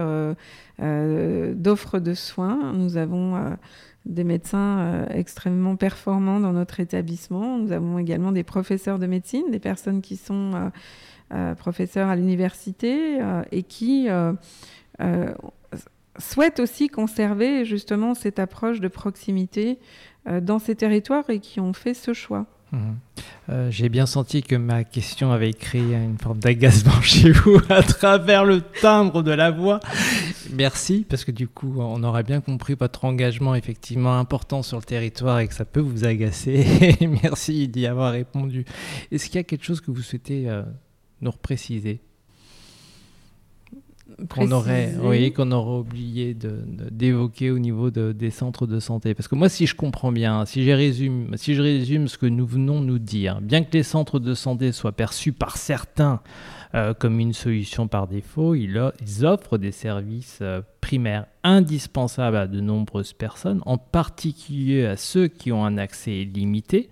d'offre 0.80 2.00
de 2.00 2.14
soins. 2.14 2.74
Nous 2.74 2.98
avons 2.98 3.58
des 4.06 4.24
médecins 4.24 5.06
extrêmement 5.10 5.76
performants 5.76 6.40
dans 6.40 6.54
notre 6.54 6.80
établissement. 6.80 7.58
Nous 7.58 7.72
avons 7.72 7.98
également 7.98 8.32
des 8.32 8.44
professeurs 8.44 9.00
de 9.00 9.08
médecine, 9.08 9.52
des 9.52 9.60
personnes 9.60 10.02
qui 10.02 10.16
sont 10.16 10.72
professeurs 11.58 12.08
à 12.08 12.16
l'université 12.16 13.20
et 13.52 13.64
qui 13.64 14.08
souhaitent 16.20 16.60
aussi 16.60 16.90
conserver 16.90 17.66
justement 17.66 18.14
cette 18.14 18.40
approche 18.40 18.80
de 18.80 18.88
proximité 18.88 19.80
dans 20.42 20.60
ces 20.60 20.76
territoires 20.76 21.30
et 21.30 21.40
qui 21.40 21.60
ont 21.60 21.74
fait 21.74 21.94
ce 21.94 22.14
choix. 22.14 22.46
Mhm. 22.72 22.98
Euh, 23.50 23.72
j'ai 23.72 23.90
bien 23.90 24.06
senti 24.06 24.44
que 24.44 24.56
ma 24.56 24.84
question 24.84 25.32
avait 25.32 25.54
créé 25.54 25.96
une 25.96 26.20
forme 26.20 26.40
d'agacement 26.40 27.02
chez 27.02 27.32
vous 27.32 27.60
à 27.70 27.82
travers 27.82 28.46
le 28.46 28.62
timbre 28.62 29.24
de 29.24 29.32
la 29.32 29.50
voix. 29.50 29.80
Merci, 30.54 31.06
parce 31.08 31.26
que 31.26 31.32
du 31.32 31.48
coup, 31.48 31.76
on 31.80 32.04
aurait 32.04 32.24
bien 32.24 32.42
compris 32.42 32.76
votre 32.80 33.06
engagement 33.06 33.56
effectivement 33.56 34.18
important 34.18 34.62
sur 34.62 34.78
le 34.78 34.84
territoire 34.84 35.40
et 35.40 35.48
que 35.48 35.54
ça 35.54 35.66
peut 35.66 35.80
vous 35.80 36.06
agacer. 36.06 36.96
Merci 37.24 37.68
d'y 37.68 37.88
avoir 37.88 38.12
répondu. 38.12 38.66
Est-ce 39.12 39.28
qu'il 39.28 39.36
y 39.36 39.40
a 39.40 39.44
quelque 39.44 39.66
chose 39.66 39.82
que 39.82 39.92
vous 39.92 40.02
souhaitez 40.02 40.48
euh, 40.48 40.64
nous 41.22 41.32
repréciser? 41.32 42.02
Qu'on 44.28 44.52
aurait, 44.52 44.94
oui, 45.02 45.32
qu'on 45.32 45.52
aurait 45.52 45.80
oublié 45.80 46.36
d'évoquer 46.92 47.52
au 47.52 47.60
niveau 47.60 47.90
des 47.92 48.32
centres 48.32 48.68
de 48.68 48.80
santé. 48.80 49.14
Parce 49.14 49.28
que 49.28 49.36
moi, 49.36 49.50
si 49.50 49.66
je 49.66 49.76
comprends 49.76 50.12
bien, 50.12 50.46
si 50.46 50.64
je 50.64 50.72
résume, 50.72 51.36
si 51.36 51.56
je 51.56 51.62
résume 51.62 52.08
ce 52.08 52.18
que 52.18 52.26
nous 52.26 52.46
venons 52.46 52.82
nous 52.82 53.00
dire, 53.00 53.42
bien 53.42 53.64
que 53.64 53.72
les 53.74 53.84
centres 53.84 54.20
de 54.20 54.34
santé 54.34 54.72
soient 54.72 54.92
perçus 54.92 55.32
par 55.32 55.58
certains 55.58 56.22
euh, 56.76 56.94
comme 56.94 57.20
une 57.20 57.34
solution 57.34 57.88
par 57.88 58.08
défaut, 58.08 58.54
ils, 58.54 58.78
offrent 59.24 59.58
des 59.58 59.72
services 59.72 60.38
euh, 60.44 60.62
primaires 60.82 61.26
indispensables 61.44 62.38
à 62.38 62.46
de 62.46 62.62
nombreuses 62.62 63.14
personnes, 63.14 63.62
en 63.66 63.80
particulier 63.80 64.86
à 64.86 64.96
ceux 64.96 65.28
qui 65.28 65.52
ont 65.52 65.66
un 65.66 65.80
accès 65.80 66.26
limité. 66.26 66.92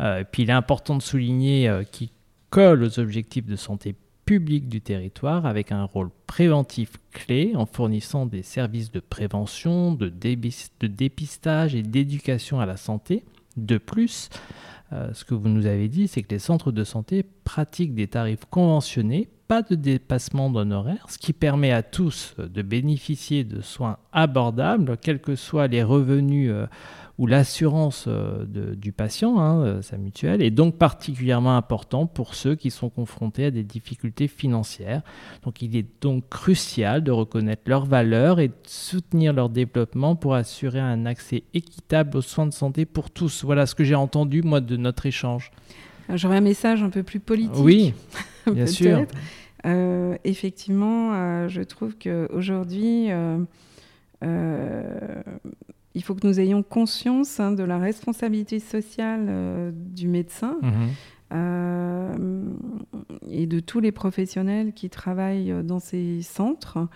Euh, 0.00 0.24
puis 0.28 0.42
il 0.42 0.50
est 0.50 0.54
important 0.54 0.96
de 0.96 1.02
souligner 1.02 1.70
qu'ils 1.92 2.08
collent 2.50 2.82
aux 2.82 2.98
objectifs 2.98 3.46
de 3.46 3.54
santé 3.54 3.94
public 4.24 4.68
du 4.68 4.80
territoire 4.80 5.46
avec 5.46 5.72
un 5.72 5.84
rôle 5.84 6.10
préventif 6.26 6.92
clé 7.12 7.52
en 7.54 7.66
fournissant 7.66 8.26
des 8.26 8.42
services 8.42 8.90
de 8.90 9.00
prévention, 9.00 9.92
de, 9.92 10.08
dépistage 10.08 11.74
et 11.74 11.82
d'éducation 11.82 12.60
à 12.60 12.66
la 12.66 12.76
santé. 12.76 13.24
De 13.56 13.78
plus, 13.78 14.30
euh, 14.92 15.10
ce 15.12 15.24
que 15.24 15.34
vous 15.34 15.48
nous 15.48 15.66
avez 15.66 15.88
dit, 15.88 16.08
c'est 16.08 16.22
que 16.22 16.34
les 16.34 16.38
centres 16.38 16.72
de 16.72 16.84
santé 16.84 17.24
pratiquent 17.44 17.94
des 17.94 18.08
tarifs 18.08 18.44
conventionnés, 18.50 19.28
pas 19.46 19.62
de 19.62 19.74
dépassement 19.74 20.50
d'honoraires, 20.50 21.06
ce 21.08 21.18
qui 21.18 21.32
permet 21.32 21.70
à 21.70 21.82
tous 21.82 22.34
de 22.38 22.62
bénéficier 22.62 23.44
de 23.44 23.60
soins 23.60 23.98
abordables, 24.12 24.96
quels 24.96 25.20
que 25.20 25.36
soient 25.36 25.68
les 25.68 25.82
revenus. 25.82 26.50
Euh, 26.50 26.66
où 27.18 27.26
l'assurance 27.26 28.06
euh, 28.08 28.44
du 28.74 28.90
patient, 28.90 29.38
hein, 29.38 29.62
euh, 29.62 29.82
sa 29.82 29.96
mutuelle, 29.96 30.42
est 30.42 30.50
donc 30.50 30.76
particulièrement 30.76 31.56
important 31.56 32.06
pour 32.06 32.34
ceux 32.34 32.56
qui 32.56 32.70
sont 32.70 32.90
confrontés 32.90 33.46
à 33.46 33.50
des 33.52 33.62
difficultés 33.62 34.26
financières. 34.26 35.02
Donc 35.44 35.62
il 35.62 35.76
est 35.76 35.86
donc 36.00 36.28
crucial 36.28 37.04
de 37.04 37.12
reconnaître 37.12 37.62
leurs 37.66 37.86
valeurs 37.86 38.40
et 38.40 38.48
de 38.48 38.54
soutenir 38.64 39.32
leur 39.32 39.48
développement 39.48 40.16
pour 40.16 40.34
assurer 40.34 40.80
un 40.80 41.06
accès 41.06 41.44
équitable 41.54 42.16
aux 42.16 42.22
soins 42.22 42.46
de 42.46 42.52
santé 42.52 42.84
pour 42.84 43.10
tous. 43.10 43.44
Voilà 43.44 43.66
ce 43.66 43.76
que 43.76 43.84
j'ai 43.84 43.94
entendu 43.94 44.42
moi 44.42 44.60
de 44.60 44.76
notre 44.76 45.06
échange. 45.06 45.52
J'aurais 46.12 46.38
un 46.38 46.42
message 46.42 46.82
un 46.82 46.90
peu 46.90 47.04
plus 47.04 47.20
politique. 47.20 47.54
Oui, 47.58 47.94
bien 48.52 48.66
sûr. 48.66 49.06
Euh, 49.64 50.16
effectivement, 50.24 51.48
je 51.48 51.62
trouve 51.62 51.96
qu'aujourd'hui, 51.96 53.08
il 55.94 56.02
faut 56.02 56.14
que 56.14 56.26
nous 56.26 56.40
ayons 56.40 56.62
conscience 56.62 57.40
hein, 57.40 57.52
de 57.52 57.62
la 57.62 57.78
responsabilité 57.78 58.58
sociale 58.58 59.26
euh, 59.28 59.70
du 59.72 60.08
médecin 60.08 60.58
mhm. 60.62 60.88
euh, 61.32 62.44
et 63.30 63.46
de 63.46 63.60
tous 63.60 63.80
les 63.80 63.92
professionnels 63.92 64.72
qui 64.72 64.90
travaillent 64.90 65.54
dans 65.64 65.78
ces 65.78 66.22
centres. 66.22 66.88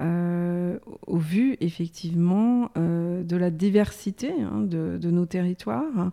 Euh, 0.00 0.78
au 1.06 1.18
vu 1.18 1.58
effectivement 1.60 2.70
de 2.74 3.36
la 3.36 3.50
diversité 3.50 4.32
hein, 4.32 4.62
de, 4.62 5.10
nos 5.10 5.26
territoires 5.26 6.10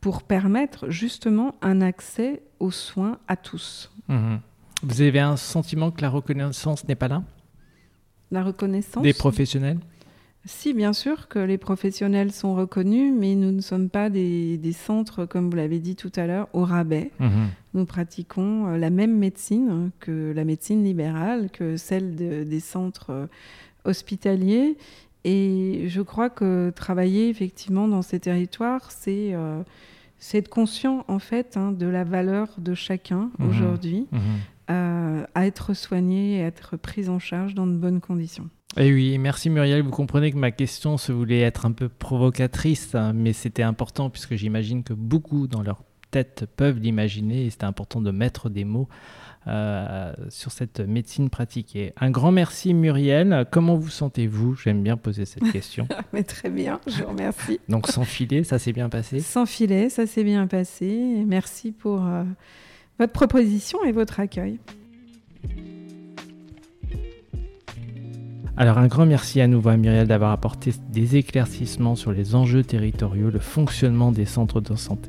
pour 0.00 0.22
permettre 0.22 0.88
justement 0.88 1.54
un 1.60 1.82
accès 1.82 2.42
aux 2.60 2.70
soins 2.70 3.18
à 3.28 3.36
tous. 3.36 3.92
Mhm. 4.08 4.40
Vous 4.82 5.02
avez 5.02 5.20
un 5.20 5.36
sentiment 5.36 5.90
que 5.90 6.00
la 6.00 6.08
reconnaissance 6.08 6.88
n'est 6.88 6.94
pas 6.94 7.08
là? 7.08 7.22
La 8.30 8.42
reconnaissance? 8.42 9.02
Des 9.02 9.12
professionnels? 9.12 9.78
Si, 10.46 10.72
bien 10.72 10.94
sûr 10.94 11.28
que 11.28 11.38
les 11.38 11.58
professionnels 11.58 12.32
sont 12.32 12.54
reconnus, 12.54 13.12
mais 13.14 13.34
nous 13.34 13.52
ne 13.52 13.60
sommes 13.60 13.90
pas 13.90 14.08
des, 14.08 14.58
centres, 14.72 15.26
comme 15.26 15.50
vous 15.50 15.56
l'avez 15.56 15.80
dit 15.80 15.96
tout 15.96 16.12
à 16.16 16.26
l'heure, 16.26 16.48
au 16.54 16.64
rabais. 16.64 17.10
Mhm. 17.20 17.48
Nous 17.74 17.84
pratiquons 17.84 18.68
euh, 18.68 18.78
la 18.78 18.88
même 18.88 19.16
médecine 19.18 19.90
que 20.00 20.32
la 20.34 20.44
médecine 20.44 20.82
libérale, 20.82 21.50
que 21.50 21.76
celle 21.76 22.14
des 22.14 22.60
centres 22.60 23.10
euh, 23.10 23.26
hospitaliers. 23.84 24.78
Et 25.24 25.84
je 25.88 26.00
crois 26.00 26.30
que 26.30 26.72
travailler 26.74 27.28
effectivement 27.28 27.86
dans 27.86 28.00
ces 28.00 28.18
territoires, 28.18 28.90
c'est 28.90 29.34
euh, 29.34 29.62
être 30.32 30.48
conscient 30.48 31.04
en 31.08 31.18
fait 31.18 31.58
hein, 31.58 31.70
de 31.70 31.86
la 31.86 32.04
valeur 32.04 32.48
de 32.56 32.72
chacun 32.72 33.30
mhm. 33.38 33.48
aujourd'hui, 33.48 34.06
mhm. 34.10 35.26
à 35.34 35.46
être 35.46 35.74
soigné 35.74 36.38
et 36.38 36.44
à 36.44 36.46
être 36.46 36.78
pris 36.78 37.10
en 37.10 37.18
charge 37.18 37.54
dans 37.54 37.66
de 37.66 37.76
bonnes 37.76 38.00
conditions. 38.00 38.48
Et 38.76 38.86
eh 38.86 38.94
oui, 38.94 39.18
merci 39.18 39.50
Muriel. 39.50 39.82
Vous 39.82 39.90
comprenez 39.90 40.30
que 40.30 40.36
ma 40.36 40.52
question 40.52 40.96
se 40.96 41.10
voulait 41.10 41.40
être 41.40 41.66
un 41.66 41.72
peu 41.72 41.88
provocatrice, 41.88 42.94
hein, 42.94 43.12
mais 43.12 43.32
c'était 43.32 43.64
important 43.64 44.10
puisque 44.10 44.36
j'imagine 44.36 44.84
que 44.84 44.92
beaucoup 44.92 45.48
dans 45.48 45.62
leur 45.62 45.82
tête 46.12 46.46
peuvent 46.56 46.78
l'imaginer 46.78 47.46
et 47.46 47.50
c'était 47.50 47.64
important 47.64 48.00
de 48.00 48.12
mettre 48.12 48.48
des 48.48 48.64
mots 48.64 48.88
euh, 49.48 50.12
sur 50.28 50.52
cette 50.52 50.78
médecine 50.78 51.30
pratiquée. 51.30 51.92
Un 52.00 52.10
grand 52.10 52.30
merci 52.30 52.72
Muriel. 52.72 53.44
Comment 53.50 53.74
vous 53.74 53.88
sentez-vous? 53.88 54.54
J'aime 54.54 54.84
bien 54.84 54.96
poser 54.96 55.24
cette 55.24 55.50
question. 55.52 55.88
mais 56.12 56.22
très 56.22 56.48
bien, 56.48 56.80
je 56.86 57.02
vous 57.02 57.08
remercie. 57.08 57.58
Donc 57.68 57.88
sans 57.88 58.04
filet, 58.04 58.44
ça 58.44 58.60
s'est 58.60 58.72
bien 58.72 58.88
passé? 58.88 59.18
Sans 59.18 59.46
filet, 59.46 59.88
ça 59.88 60.06
s'est 60.06 60.24
bien 60.24 60.46
passé. 60.46 61.24
Merci 61.26 61.72
pour 61.72 62.06
euh, 62.06 62.22
votre 63.00 63.12
proposition 63.12 63.82
et 63.84 63.90
votre 63.90 64.20
accueil. 64.20 64.60
Alors 68.60 68.76
un 68.76 68.88
grand 68.88 69.06
merci 69.06 69.40
à 69.40 69.46
nouveau 69.46 69.70
à 69.70 69.78
Muriel 69.78 70.06
d'avoir 70.06 70.32
apporté 70.32 70.74
des 70.92 71.16
éclaircissements 71.16 71.96
sur 71.96 72.12
les 72.12 72.34
enjeux 72.34 72.62
territoriaux, 72.62 73.30
le 73.30 73.38
fonctionnement 73.38 74.12
des 74.12 74.26
centres 74.26 74.60
de 74.60 74.76
santé. 74.76 75.08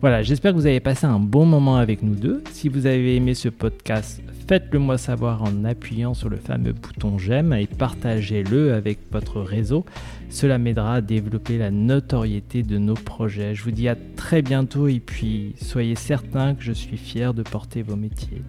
Voilà, 0.00 0.22
j'espère 0.22 0.52
que 0.52 0.56
vous 0.56 0.64
avez 0.64 0.80
passé 0.80 1.04
un 1.04 1.18
bon 1.18 1.44
moment 1.44 1.76
avec 1.76 2.02
nous 2.02 2.14
deux. 2.14 2.42
Si 2.50 2.70
vous 2.70 2.86
avez 2.86 3.14
aimé 3.14 3.34
ce 3.34 3.50
podcast, 3.50 4.22
faites-le 4.48 4.78
moi 4.78 4.96
savoir 4.96 5.42
en 5.42 5.66
appuyant 5.66 6.14
sur 6.14 6.30
le 6.30 6.38
fameux 6.38 6.72
bouton 6.72 7.18
j'aime 7.18 7.52
et 7.52 7.66
partagez-le 7.66 8.72
avec 8.72 9.00
votre 9.12 9.42
réseau. 9.42 9.84
Cela 10.30 10.56
m'aidera 10.56 10.94
à 10.94 11.00
développer 11.02 11.58
la 11.58 11.70
notoriété 11.70 12.62
de 12.62 12.78
nos 12.78 12.94
projets. 12.94 13.54
Je 13.54 13.64
vous 13.64 13.70
dis 13.70 13.88
à 13.88 13.96
très 14.16 14.40
bientôt 14.40 14.88
et 14.88 15.00
puis 15.00 15.54
soyez 15.60 15.94
certains 15.94 16.54
que 16.54 16.62
je 16.62 16.72
suis 16.72 16.96
fier 16.96 17.34
de 17.34 17.42
porter 17.42 17.82
vos 17.82 17.96
métiers. 17.96 18.42